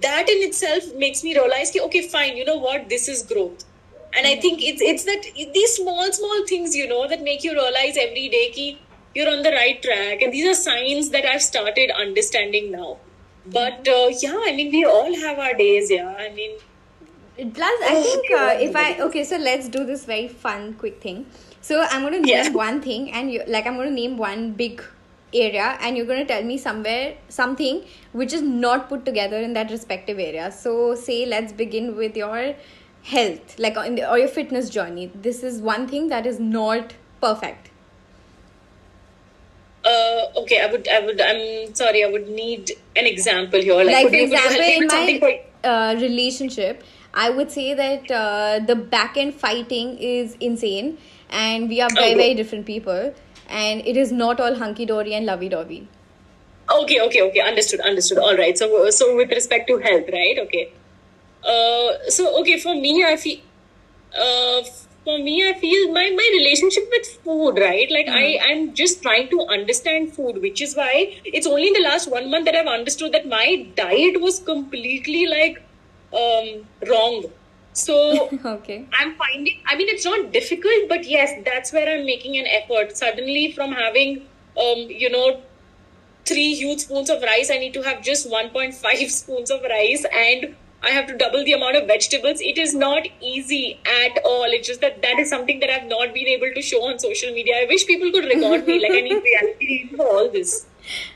[0.00, 3.64] That in itself makes me realize, ki, okay, fine, you know what, this is growth
[4.18, 5.26] and i think it's it's that
[5.56, 8.66] these small small things you know that make you realize every day ki
[9.14, 12.90] you're on the right track and these are signs that i've started understanding now
[13.58, 16.58] but uh, yeah i mean we all have our days yeah i mean
[17.54, 21.26] Plus, I think uh, if I okay, so let's do this very fun, quick thing.
[21.60, 22.50] So I'm going to name Yeah.
[22.60, 24.82] one thing, and you like I'm going to name one big
[25.32, 29.52] area, and you're going to tell me somewhere something which is not put together in
[29.52, 30.50] that respective area.
[30.50, 32.54] So say let's begin with your
[33.02, 35.10] health, like the, or your fitness journey.
[35.14, 37.70] This is one thing that is not perfect.
[39.84, 43.86] uh okay i would i would i'm sorry i would need an example here like,
[43.86, 46.82] like for you, could you help example in my for- uh, relationship
[47.14, 50.98] i would say that uh, the back end fighting is insane
[51.30, 52.16] and we are very Okay.
[52.22, 53.14] very different people
[53.48, 55.88] and it is not all hunky-dory and lovey-dovey
[56.70, 57.40] Okay, okay, okay.
[57.40, 58.18] Understood, understood.
[58.18, 58.56] All right.
[58.58, 60.38] So, so with respect to health, right?
[60.40, 60.72] Okay.
[61.44, 63.38] Uh, so okay, for me, I feel,
[64.18, 64.62] uh,
[65.04, 67.90] for me, I feel my my relationship with food, right?
[67.90, 71.82] Like I, I'm just trying to understand food, which is why it's only in the
[71.88, 75.62] last one month that I've understood that my diet was completely like
[76.12, 77.24] um wrong.
[77.72, 82.36] So okay I'm finding, I mean, it's not difficult, but yes, that's where I'm making
[82.36, 82.96] an effort.
[82.96, 84.22] Suddenly, from having,
[84.56, 85.40] um, you know,
[86.24, 90.56] three huge spoons of rice, I need to have just 1.5 spoons of rice and
[90.82, 92.40] I have to double the amount of vegetables.
[92.40, 94.44] It is not easy at all.
[94.44, 97.32] It's just that that is something that I've not been able to show on social
[97.32, 97.56] media.
[97.56, 98.80] I wish people could record me.
[98.80, 100.66] Like, I need reality for all this.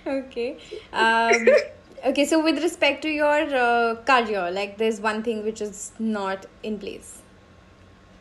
[0.07, 0.57] okay
[0.93, 1.47] um,
[2.07, 6.47] okay so with respect to your uh, cardio like there's one thing which is not
[6.63, 7.19] in place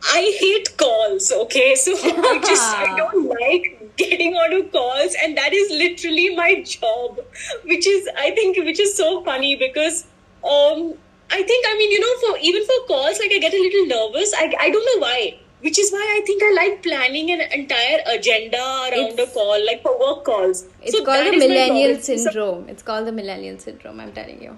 [0.04, 1.76] I hate calls, okay?
[1.76, 7.20] So I just I don't like getting onto calls and that is literally my job.
[7.64, 10.06] Which is I think which is so funny because
[10.42, 10.94] um
[11.38, 13.86] I think I mean you know for even for calls like I get a little
[13.94, 14.34] nervous.
[14.42, 15.38] I I don't know why.
[15.64, 19.64] Which is why I think I like planning an entire agenda around It's- a call,
[19.66, 20.64] like for work calls.
[20.82, 24.54] it's So called the millennial syndrome it's called the millennial syndrome i'm telling you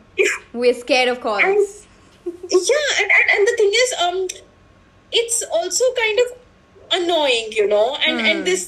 [0.62, 1.74] we're scared of calls
[2.26, 4.16] yeah and, and, and the thing is um
[5.20, 6.32] it's also kind of
[7.00, 8.26] annoying you know and Hmm.
[8.30, 8.64] and this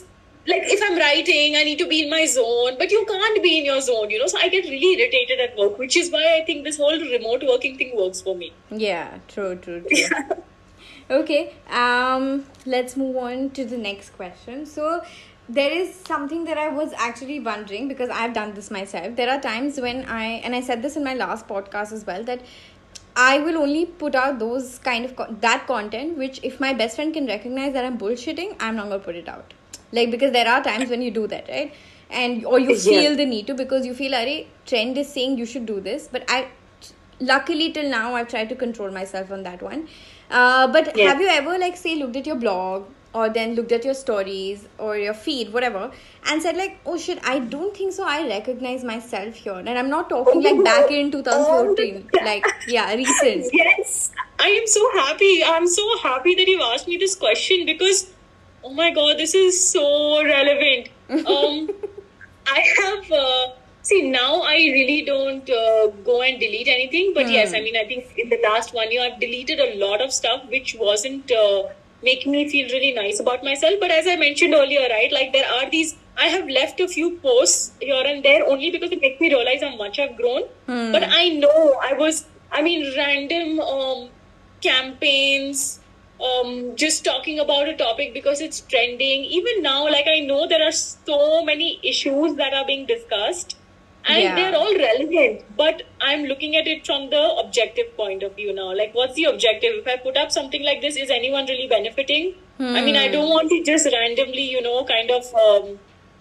[0.49, 3.59] like if i'm writing i need to be in my zone but you can't be
[3.59, 6.25] in your zone you know so i get really irritated at work which is why
[6.37, 10.37] i think this whole remote working thing works for me Yeah, true, true, true.
[11.11, 14.67] okay, um, let's move on to the next question.
[14.67, 15.03] So,
[15.49, 19.15] there is something that I was actually wondering because I've done this myself.
[19.15, 22.25] There are times when I, and I said this in my last podcast as well,
[22.25, 22.41] that
[23.15, 26.97] I will only put out those kind of co- that content which, if my best
[26.97, 29.55] friend can recognize that I'm bullshitting, I'm not gonna put it out.
[29.93, 31.75] Like because there are times when you do that, right?
[32.11, 32.79] And or you Yeah.
[32.91, 34.27] feel the need to because you feel, Are
[34.67, 36.49] trend is saying you should do this, but I
[37.21, 39.89] luckily till now i've tried to control myself on that one.
[40.31, 41.09] Uh, but Yeah.
[41.09, 44.69] have you ever like say looked at your blog or then looked at your stories
[44.79, 45.91] or your feed whatever
[46.27, 48.05] and said like oh shit i don't think so.
[48.07, 49.55] I recognize myself here.
[49.55, 53.47] And i'm not talking like back in 2014 like yeah recent.
[53.53, 54.11] Yes.
[54.39, 55.43] I am so happy.
[55.43, 58.13] I'm so happy that you've asked me this question because
[58.67, 59.85] oh my god this is so
[60.33, 60.89] relevant.
[61.33, 61.69] Um
[62.53, 63.45] i have uh,
[63.89, 67.85] see now i really don't uh, go and delete anything but yes i mean i
[67.91, 71.63] think in the last one year i've deleted a lot of stuff which wasn't uh,
[72.09, 73.81] making me feel really nice about myself.
[73.85, 75.95] But as i mentioned earlier right like there are these
[76.27, 79.63] i have left a few posts here and there only because it makes me realize
[79.69, 80.43] how much i've grown.
[80.99, 84.09] But i know i was i mean random um
[84.61, 85.81] campaigns
[86.25, 89.25] um just talking about a topic because it's trending.
[89.25, 93.57] Even now like i know there are so many issues that are being discussed
[94.09, 94.35] and Yeah.
[94.37, 98.75] they're all relevant but i'm looking at it from the objective point of view now.
[98.75, 99.73] Like what's the objective?
[99.83, 102.35] If i put up something like this is anyone really benefiting?
[102.59, 105.79] I mean i don't want to just randomly you know kind of um,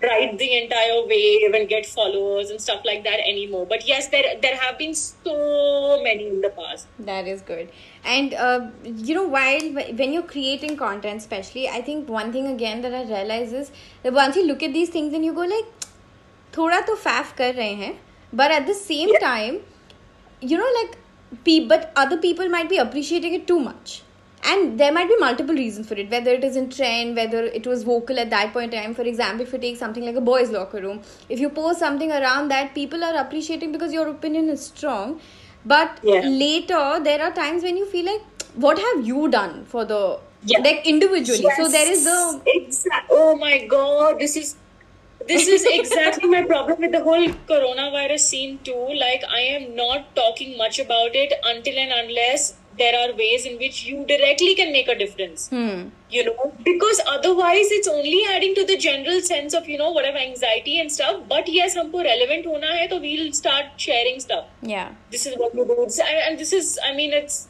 [0.07, 3.65] ride the entire wave and get followers and stuff like that anymore.
[3.65, 6.87] But yes, there there have been so many in the past.
[6.99, 7.71] That is good.
[8.03, 9.69] And uh, you know, while
[10.01, 13.71] when you're creating content, especially, I think one thing again that I realize is
[14.03, 15.91] that once you look at these things and you go like,
[16.57, 17.99] "Thoda to faff kar rahe hain,"
[18.41, 19.25] but at the same yeah.
[19.27, 19.61] time,
[20.53, 20.97] you know, like,
[21.75, 24.01] but other people might be appreciating it too much
[24.45, 27.65] and there might be multiple reasons for it whether it is in trend whether it
[27.67, 28.93] was vocal at that point in time.
[28.95, 32.11] For example if you take something like a boys locker room if you post something
[32.11, 35.19] around that people are appreciating because your opinion is strong.
[35.65, 36.21] But Yeah.
[36.43, 38.21] later there are times when you feel like
[38.55, 40.01] what have you done for the
[40.45, 40.59] Yeah.
[40.59, 41.47] like individually?
[41.57, 44.55] So there is the Exa- oh my god this is
[45.27, 48.83] this is exactly my problem with the whole coronavirus scene too.
[49.05, 53.57] Like i am not talking much about it until and unless there are ways in
[53.57, 55.47] which you directly can make a difference.
[55.49, 55.87] Hmm.
[56.13, 60.17] you know because otherwise it's only adding to the general sense of you know whatever
[60.17, 61.23] anxiety and stuff.
[61.33, 64.45] But yes humko relevant hona hai so we'll start sharing stuff.
[64.75, 64.93] Yeah.
[65.15, 65.89] This is what we do.
[66.13, 67.47] And this is i mean it's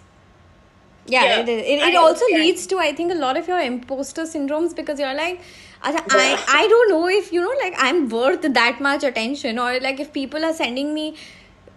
[1.08, 1.40] yeah, yeah.
[1.42, 5.00] it, it, it also leads to i think a lot of your imposter syndromes because
[5.00, 5.42] you're like
[5.84, 10.00] I, I don't know if you know like i'm worth that much attention or like
[10.00, 11.16] if people are sending me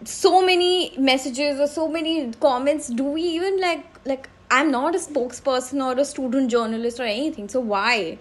[0.04, 4.98] so many messages or so many comments, do we even like like I'm not a
[4.98, 7.48] spokesperson or a student journalist or anything.
[7.48, 8.18] So why?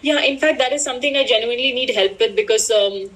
[0.00, 3.10] Yeah, in fact, that is something I genuinely need help with because um,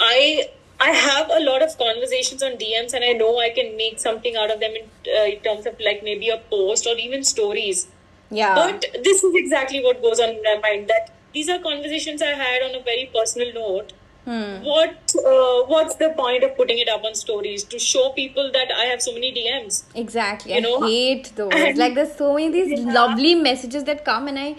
[0.00, 0.48] I
[0.80, 4.36] I have a lot of conversations on DMs and I know I can make something
[4.36, 4.84] out of them in,
[5.16, 7.86] uh, in terms of like maybe a post or even stories.
[8.30, 8.54] Yeah.
[8.54, 12.34] But this is exactly what goes on in my mind that these are conversations I
[12.44, 13.92] had on a very personal note.
[14.24, 14.62] Hmm.
[14.62, 18.70] What uh, what's the point of putting it up on stories to show people that
[18.70, 19.82] I have so many DMs?
[19.96, 20.82] Exactly, you I know?
[20.82, 21.50] hate those.
[21.52, 22.92] And, like there's so many these yeah.
[22.92, 24.56] lovely messages that come, and I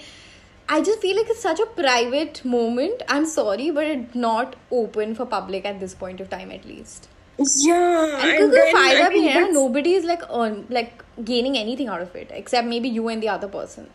[0.67, 3.03] I just feel like it's such a private moment.
[3.07, 7.07] I'm sorry, but it's not open for public at this point of time, at least.
[7.37, 12.29] Yeah, and because I mean, nobody is like earn, like gaining anything out of it
[12.33, 13.89] except maybe you and the other person.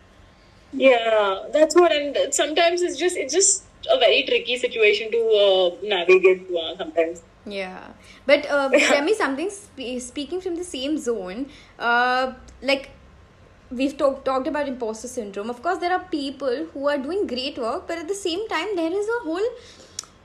[0.72, 5.70] Yeah, that's what, and sometimes it's just it's just a very tricky situation to uh,
[5.82, 6.46] navigate.
[6.50, 7.22] Uh, sometimes.
[7.46, 7.88] Yeah,
[8.26, 9.50] but uh, tell me something.
[9.50, 11.46] Spe- speaking from the same zone,
[11.78, 12.90] uh, like
[13.70, 15.50] we've talked talked about imposter syndrome.
[15.50, 18.76] Of course, there are people who are doing great work, but at the same time,
[18.76, 19.48] there is a whole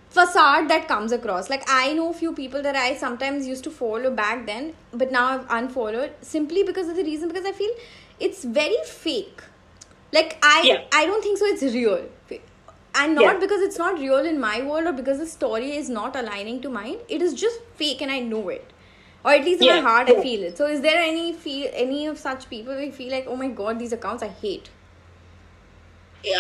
[0.10, 1.50] facade that comes across.
[1.50, 5.12] Like I know a few people that I sometimes used to follow back then, but
[5.12, 7.72] now I've unfollowed simply because of the reason because I feel
[8.20, 9.42] it's very fake.
[10.12, 10.84] Like I Yeah.
[10.92, 11.46] I don't think so.
[11.46, 12.04] It's real.
[12.96, 16.16] And not because it's not real in my world or because the story is not
[16.16, 16.98] aligning to mine.
[17.10, 18.72] It is just fake and I know it.
[19.26, 20.58] Or at least in my heart I feel it.
[20.58, 23.80] So is there any feel any of such people who feel like, oh my god,
[23.80, 24.70] these accounts I hate?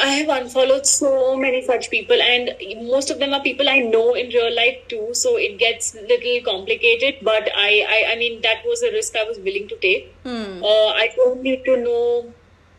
[0.02, 2.52] I have unfollowed so many such people, and
[2.90, 5.10] most of them are people I know in real life too.
[5.14, 7.16] So it gets little complicated.
[7.22, 10.16] But I, I, I mean, that was a risk I was willing to take.
[10.24, 10.64] Hmm.
[10.64, 12.34] Uh, I don't need to know.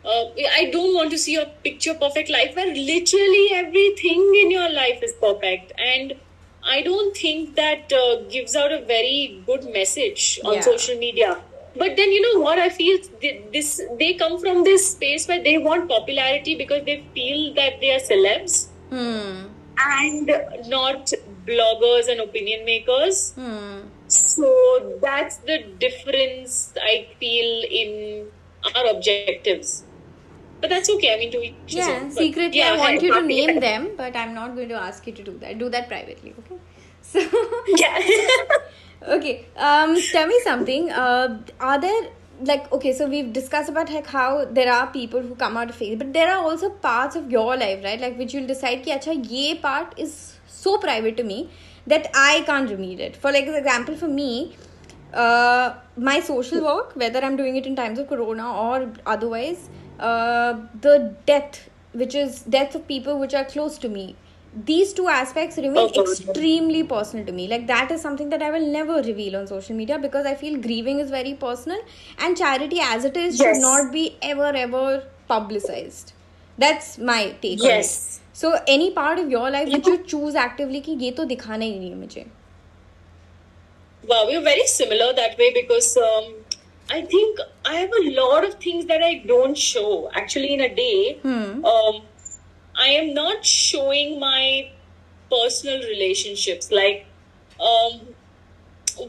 [0.05, 0.25] Uh,
[0.57, 5.01] I don't want to see a picture perfect life where literally everything in your life
[5.01, 6.13] is perfect, and
[6.63, 10.61] I don't think that uh, gives out a very good message on Yeah.
[10.61, 11.37] social media.
[11.77, 12.97] But then you know what I feel
[13.53, 17.89] this they come from this space where they want popularity because they feel that they
[17.95, 18.55] are celebs
[18.91, 19.47] Hmm.
[19.87, 20.31] and
[20.75, 21.11] not
[21.49, 23.33] bloggers and opinion makers.
[23.33, 23.81] Hmm.
[24.07, 24.53] So
[25.01, 28.27] that's the difference I feel in
[28.75, 29.83] our objectives.
[30.61, 31.13] But that's okay.
[31.13, 32.07] I mean, to each his Yeah, own.
[32.09, 35.05] But secretly yeah, I want you to name them, but I'm not going to ask
[35.07, 35.59] you to do that.
[35.59, 36.57] Do that privately, okay?
[37.01, 37.19] So
[37.67, 37.99] Yeah.
[39.15, 42.07] okay um tell me something uh are there
[42.41, 45.75] like okay so we've discussed about like how there are people who come out of
[45.75, 48.91] faith but there are also parts of your life right like which you'll decide ki
[48.97, 50.15] acha ye part is
[50.47, 51.39] so private to me
[51.93, 54.55] that i can't reveal it for like example for me
[55.13, 55.73] uh
[56.09, 60.54] my social work whether i'm doing it in times of corona or otherwise uh
[60.88, 64.14] the death which is death of people which are close to me
[64.68, 66.06] these two aspects remain Oh, God.
[66.06, 69.76] extremely personal to me like that is something that i will never reveal on social
[69.76, 71.78] media because i feel grieving is very personal
[72.18, 73.60] and charity as it is should Yes.
[73.66, 76.12] not be ever ever publicized
[76.58, 77.92] that's my take on Yes.
[78.22, 81.64] it so any part of your life which you choose actively कि ये तो दिखाना
[81.64, 82.26] ही नहीं है मुझे
[84.10, 86.28] Wow, we're very similar that way because um,
[86.89, 90.73] I think I have a lot of things that I don't show actually in a
[90.73, 91.19] day.
[91.21, 91.65] Hmm.
[91.65, 92.01] Um,
[92.77, 94.69] I am not showing my
[95.31, 96.71] personal relationships.
[96.71, 97.05] Like,
[97.59, 98.01] um,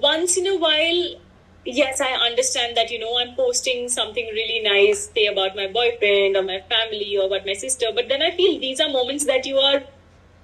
[0.00, 1.20] once in a while,
[1.64, 6.36] yes, I understand that, you know, I'm posting something really nice, say about my boyfriend
[6.36, 9.44] or my family or about my sister, but then I feel these are moments that
[9.46, 9.82] you are,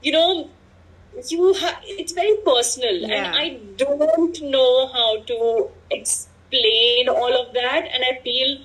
[0.03, 0.51] you know,
[1.28, 3.14] you ha- it's very personal Yeah.
[3.14, 5.68] and i don't know how to
[6.53, 8.59] explain all of that and i feel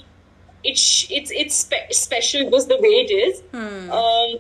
[0.64, 3.92] it's it's it's spe- special because the way it is Hmm.
[3.92, 4.38] um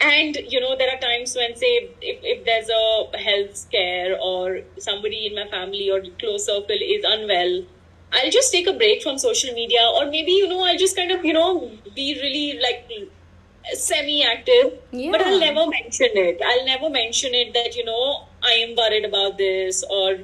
[0.00, 4.60] and you know there are times when say if, if there's a health scare or
[4.78, 7.62] somebody in my family or close circle is unwell
[8.10, 11.10] I'll just take a break from social media, or maybe you know I'll just kind
[11.10, 12.90] of you know be really like
[13.74, 15.10] semi-active, Yeah.
[15.10, 16.40] but I'll never mention it.
[16.42, 20.16] I'll never mention it that you know I am worried about this or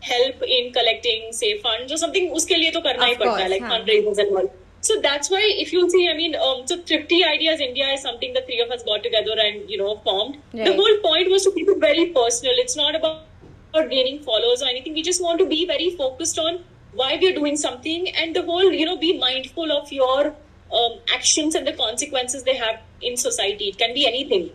[0.01, 4.17] help in collecting, say, funds or something, uske liye to karna hi padta, like fundraisers
[4.17, 4.53] and all.
[4.82, 8.34] So that's why, if you see, I mean, um, so Thrifty Ideas India is something
[8.34, 10.38] the three of us got together and, you know, formed.
[10.53, 10.65] Right.
[10.65, 12.53] The whole point was to keep it very personal.
[12.55, 13.26] It's not about
[13.74, 14.93] gaining followers or anything.
[14.93, 16.63] We just want to be very focused on
[16.93, 20.34] why we're doing something and the whole, you know, be mindful of your
[20.70, 23.68] um, actions and the consequences they have in society.
[23.68, 24.51] It can be anything.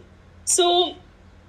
[0.45, 0.95] So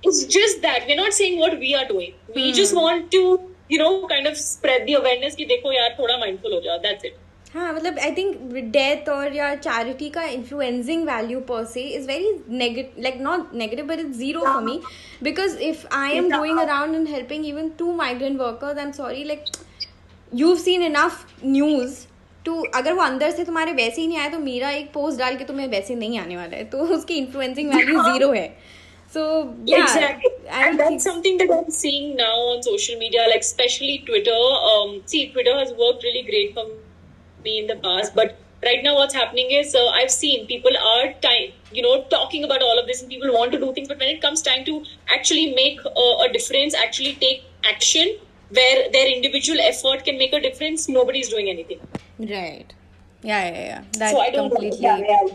[0.02, 2.14] it's just that we're not saying what we are doing.
[2.34, 3.22] We just want to,
[3.68, 6.78] you know, kind of spread the awareness कि देखो यार थोड़ा mindful हो जाओ.
[6.82, 7.18] That's it.
[7.54, 8.36] हाँ मतलब I think
[8.72, 12.28] death और या चैरिटी का इन्फ्लुएंसिंग वैल्यू पर से is very
[12.58, 14.78] negative like not negative but it's zero for me
[15.22, 19.24] because if I am going around and helping even to migrant workers I am sorry
[19.24, 19.44] like
[20.32, 21.14] you've seen enough
[21.44, 21.94] news
[22.45, 25.35] to अगर वो अंदर से तुम्हारे वैसे ही नहीं आया तो मेरा एक पोस्ट डाल
[25.37, 28.47] के तुम्हें वैसे नहीं आने वाला है तो उसकी इन्फ्लुएंसिंग वैल्यू ज़ीरो है
[29.13, 29.23] so
[29.79, 30.31] exactly.
[30.61, 34.39] And that's something that I'm seeing now on social media, like especially Twitter.
[34.71, 36.65] Um, see, Twitter has worked really great for
[37.45, 38.35] me in the past, but
[38.67, 42.67] right now what's happening is uh, I've seen people are time, you know, talking about
[42.67, 44.77] all of this, and people want to do things, but when it comes time to
[45.17, 47.43] actually make uh, a difference, actually take
[47.73, 48.15] action,
[48.49, 51.79] where their individual effort can make a difference, nobody's doing anything.
[52.19, 52.73] right
[53.23, 55.27] yeah yeah yeah that so I don't completely Yeah, yeah.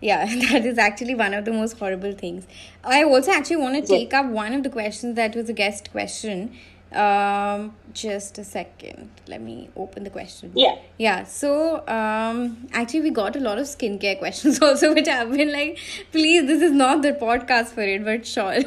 [0.00, 2.46] Yeah, that is actually one of the most horrible things.
[2.84, 5.90] I also actually want to take up one of the questions that was a guest
[5.92, 6.54] question.
[6.94, 9.10] Um, just a second.
[9.26, 10.52] Let me open the question.
[10.54, 10.76] Yeah.
[10.98, 11.24] Yeah.
[11.24, 15.78] So, um, actually, we got a lot of skincare questions also, which I've been like,
[16.12, 18.58] please, this is not the podcast for it, but sure.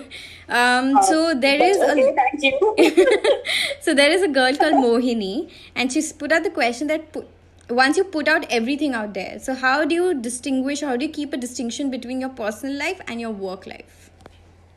[0.49, 3.41] Um, so there is Uh, okay, a thank you.
[3.81, 7.25] so there is a girl called Mohini, and she's put out the question that pu-
[7.69, 10.81] once you put out everything out there, so how do you distinguish?
[10.81, 14.06] How do you keep a distinction between your personal life and your work life?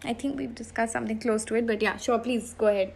[0.04, 2.94] I think we've discussed something close to it, but yeah, sure, please go ahead.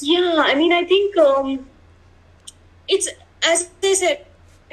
[0.00, 1.66] Yeah, I mean, I think um,
[2.88, 3.08] it's
[3.44, 4.24] as they said,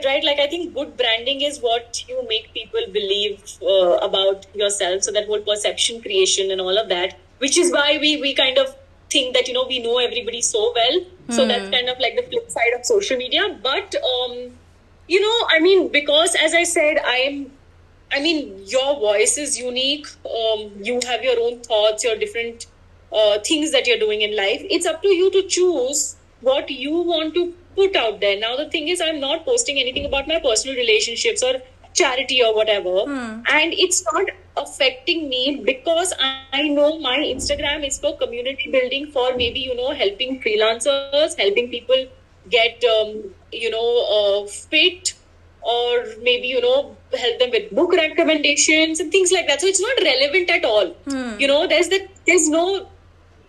[0.05, 0.23] right?
[0.23, 5.03] Like, I think good branding is what you make people believe uh, about yourself.
[5.03, 8.57] So that whole perception creation and all of that, which is why we we kind
[8.57, 8.75] of
[9.09, 11.01] think that you know we know everybody so well.
[11.29, 13.57] So that's kind of like the flip side of social media.
[13.61, 14.51] But um,
[15.07, 17.51] you know, I mean, because as I said, I'm
[18.13, 20.07] I mean, your voice is unique.
[20.25, 22.67] Um, you have your own thoughts, your different
[23.11, 24.61] uh, things that you're doing in life.
[24.69, 28.39] It's up to you to choose what you want to put out there.
[28.39, 31.61] Now, the thing is, I'm not posting anything about my personal relationships or
[31.93, 33.03] charity or whatever,
[33.49, 34.25] and it's not
[34.57, 39.75] affecting me because I, I know my Instagram is for community building, for maybe you
[39.75, 42.05] know helping freelancers, helping people
[42.49, 43.87] get um, you know
[44.17, 45.12] uh, fit
[45.65, 49.61] or maybe you know help them with book recommendations and things like that.
[49.61, 50.95] So it's not relevant at all.
[51.39, 52.87] You know there's that there's no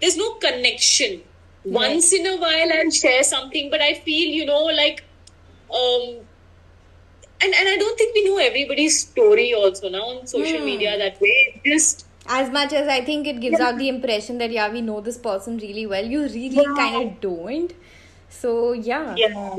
[0.01, 1.23] there's no connection.
[1.65, 5.03] Once in a while i'll share something but i feel you know like
[5.79, 6.03] um
[7.41, 11.21] and and i don't think we know everybody's story also now on social media that
[11.21, 11.61] way.
[11.65, 15.01] Just As much as I think it gives out the impression that yeah, we know
[15.09, 16.75] this person really well, you really Yeah.
[16.79, 17.75] kind of don't.
[18.37, 19.15] So yeah.
[19.23, 19.57] yeah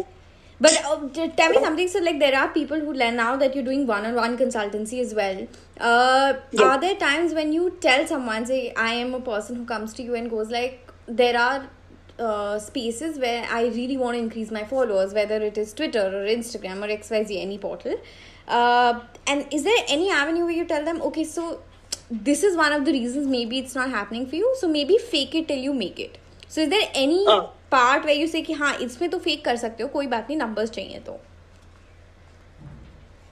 [0.59, 1.87] But uh, tell me something.
[1.87, 5.47] So, like, there are people who learn now that you're doing one-on-one consultancy as well.
[5.79, 6.63] Uh, Yeah.
[6.63, 10.03] Are there times when you tell someone, say, I am a person who comes to
[10.03, 11.67] you and goes like, there are
[12.17, 16.25] uh, spaces where I really want to increase my followers, whether it is Twitter or
[16.25, 17.99] Instagram or XYZ, any portal.
[18.47, 21.61] Uh, and is there any avenue where you tell them, okay, so
[22.09, 25.35] this is one of the reasons maybe it's not happening for you, so maybe fake
[25.35, 26.17] it till you make it.
[26.47, 27.49] So, is there any हाँ.
[27.76, 30.38] Part way you say कि हाँ इसमें तो fake कर सकते हो कोई बात नहीं
[30.39, 31.19] नंबर्स चाहिए तो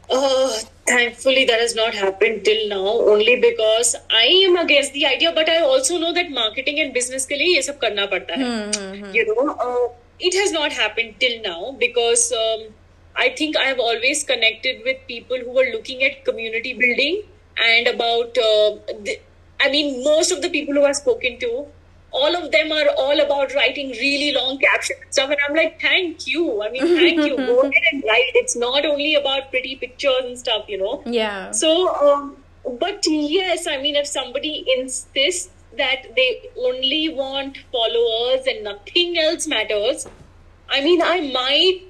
[0.09, 0.49] Uh,
[0.87, 2.87] thankfully, that has not happened till now.
[3.11, 7.25] Only because I am against the idea, but I also know that marketing and business
[7.25, 8.49] के लिए ये सब करना पड़ता है.
[9.15, 9.87] You know, uh,
[10.19, 12.65] it has not happened till now because um,
[13.15, 17.21] I think I have always connected with people who are looking at community building
[17.69, 18.75] and about uh,
[19.07, 19.19] the,
[19.59, 21.65] I mean, most of the people who I've spoken to,
[22.13, 25.29] all of them are all about writing really long captions and stuff.
[25.31, 26.61] And I'm like, thank you.
[26.61, 27.35] I mean, thank you.
[27.51, 28.31] Go ahead and write.
[28.35, 31.01] It's not only about pretty pictures and stuff, you know.
[31.05, 31.51] Yeah.
[31.51, 32.37] So, um,
[32.79, 39.47] but yes, I mean, if somebody insists that they only want followers and nothing else
[39.47, 40.07] matters,
[40.69, 41.81] I mean, I might.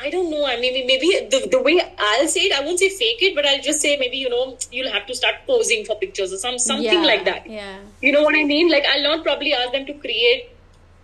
[0.00, 0.44] I don't know.
[0.46, 3.46] I mean, maybe the, the way I'll say it, I won't say fake it, but
[3.46, 6.58] I'll just say maybe you know you'll have to start posing for pictures or some
[6.58, 7.48] something Yeah, like that.
[7.48, 7.78] Yeah.
[8.02, 8.70] You know what I mean?
[8.70, 10.50] Like I'll not probably ask them to create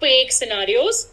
[0.00, 1.08] fake scenarios.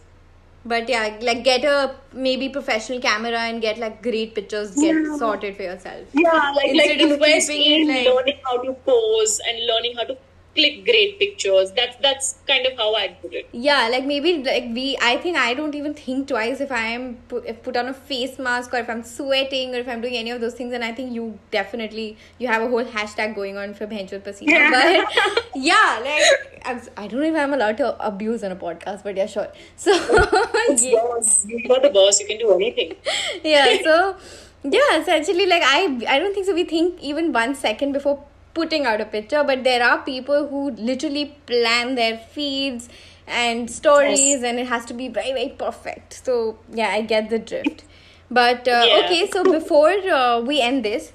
[0.65, 5.17] But yeah, like get a maybe professional camera and get like great pictures get Yeah.
[5.17, 6.07] sorted for yourself.
[6.13, 10.17] Yeah, like like Instead invest in like- learning how to pose and learning how to
[10.55, 11.71] click great pictures.
[11.71, 13.49] That's that's kind of how I'd put it.
[13.51, 14.97] Yeah, like maybe like we.
[15.01, 17.93] I think I don't even think twice if I am put, if put on a
[17.93, 20.73] face mask or if I'm sweating or if I'm doing any of those things.
[20.73, 24.71] And I think you definitely you have a whole hashtag going on for Bhenchot Pasina.
[24.73, 29.03] But yeah, like I'm, I don't know if I'm allowed to abuse on a podcast,
[29.03, 29.47] but yeah, sure.
[29.75, 29.91] So.
[30.07, 32.19] Boss, You're the boss.
[32.19, 32.95] You can do anything.
[33.43, 34.15] yeah so
[34.63, 38.23] yeah essentially like i i don't think so we think even one second before
[38.53, 42.89] putting out a picture but there are people who literally plan their feeds
[43.27, 44.43] and stories Yes.
[44.43, 47.83] and it has to be very very perfect so yeah i get the drift
[48.29, 48.99] but uh, Yeah.
[49.03, 51.13] okay so before uh, we end this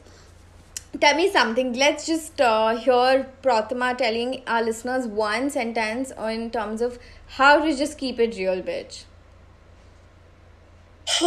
[1.01, 6.81] tell me something let's just uh, hear Protima telling our listeners one sentence in terms
[6.81, 6.99] of
[7.39, 9.05] how to just keep it real bitch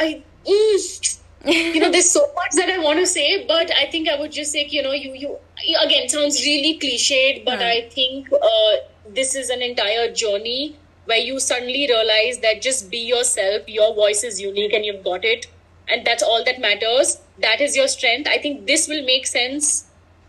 [0.00, 0.22] I.
[0.46, 4.18] Mm, you know, there's so much that I want to say, but I think I
[4.18, 5.36] would just say, you know, you you
[5.82, 7.60] again sounds really cliched, but.
[7.62, 8.76] I think uh,
[9.08, 10.76] this is an entire journey
[11.06, 13.68] where you suddenly realize that just be yourself.
[13.68, 15.46] Your voice is unique, and you've got it,
[15.88, 17.18] and that's all that matters.
[17.40, 18.28] That is your strength.
[18.28, 19.86] I think this will make sense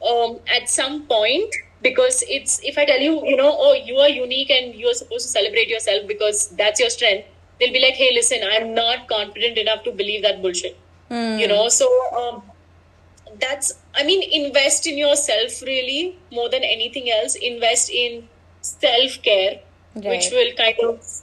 [0.07, 4.09] um, at some point because it's if I tell you, you know, oh, you are
[4.09, 7.27] unique and you're supposed to celebrate yourself because that's your strength.
[7.59, 10.77] They'll be like, hey, listen, I'm not confident enough to believe that bullshit.
[11.39, 12.41] You know, so um,
[13.39, 17.35] that's I mean, invest in yourself really more than anything else.
[17.35, 18.27] Invest in
[18.61, 19.59] self care,
[19.93, 21.21] which will kind of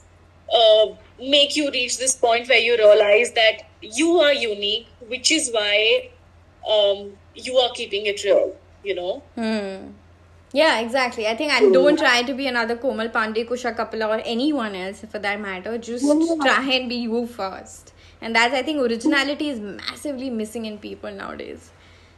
[0.53, 5.51] uh, make you reach this point where you realize that you are unique, which is
[5.51, 6.09] why
[6.69, 8.55] um, you are keeping it real.
[8.83, 9.23] You know.
[9.35, 9.91] Hmm.
[10.55, 11.25] Yeah, exactly.
[11.27, 15.03] I think I don't try to be another Komal Pandey, Kusha Kapila, or anyone else
[15.09, 15.77] for that matter.
[15.79, 16.05] Just
[16.41, 17.92] try and be you first
[18.23, 21.71] and that's i think originality is massively missing in people nowadays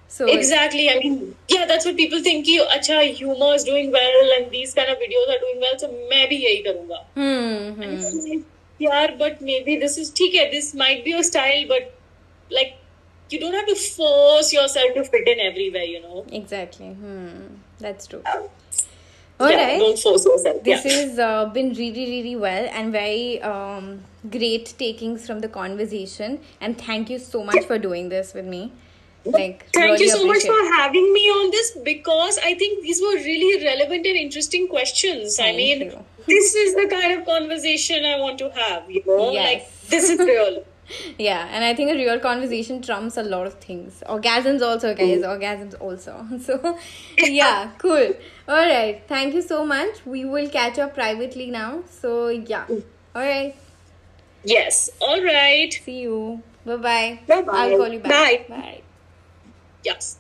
[0.08, 4.34] so exactly i mean yeah that's what people think you acha humor is doing well
[4.38, 8.42] and these kind of videos are doing well so maybe yahi karunga hmm
[8.86, 11.94] yeah but maybe this is theek hai, this might be your style but
[12.60, 12.76] like
[13.34, 17.48] you don't have to force yourself to fit in everywhere you know exactly hmm.
[17.88, 18.48] that's true um,
[19.38, 19.80] All yeah, right.
[19.80, 20.64] Don't force yourself.
[20.64, 20.92] This yeah.
[20.92, 26.40] has uh, been really, really well and very um, great takings from the conversation.
[26.62, 28.72] And thank you so much for doing this with me.
[29.26, 33.02] Like, Thank really you so much for having me on this because I think these
[33.02, 35.40] were really relevant and interesting questions.
[35.40, 35.80] I mean,
[36.28, 39.32] this is the kind of conversation I want to have, you know?
[39.32, 39.54] Yes.
[39.54, 40.64] Like, this is real.
[41.18, 44.04] Yeah, and I think a real conversation trumps a lot of things.
[44.08, 45.22] Orgasms also, guys.
[45.22, 45.40] Mm.
[45.40, 46.28] Orgasms also.
[46.40, 46.78] So,
[47.18, 48.14] yeah, cool.
[48.48, 49.02] All right.
[49.08, 50.06] Thank you so much.
[50.06, 51.84] We will catch up privately now.
[51.90, 52.66] So, yeah.
[52.68, 52.84] Mm.
[53.16, 53.56] All right.
[54.46, 54.90] Yes.
[55.02, 55.74] All right.
[55.74, 56.42] See you.
[56.66, 57.20] Bye bye.
[57.28, 57.52] Bye-bye.
[57.52, 58.12] I'll call you back.
[58.12, 58.56] Bye.
[58.56, 58.82] Bye.
[59.84, 60.18] Yes.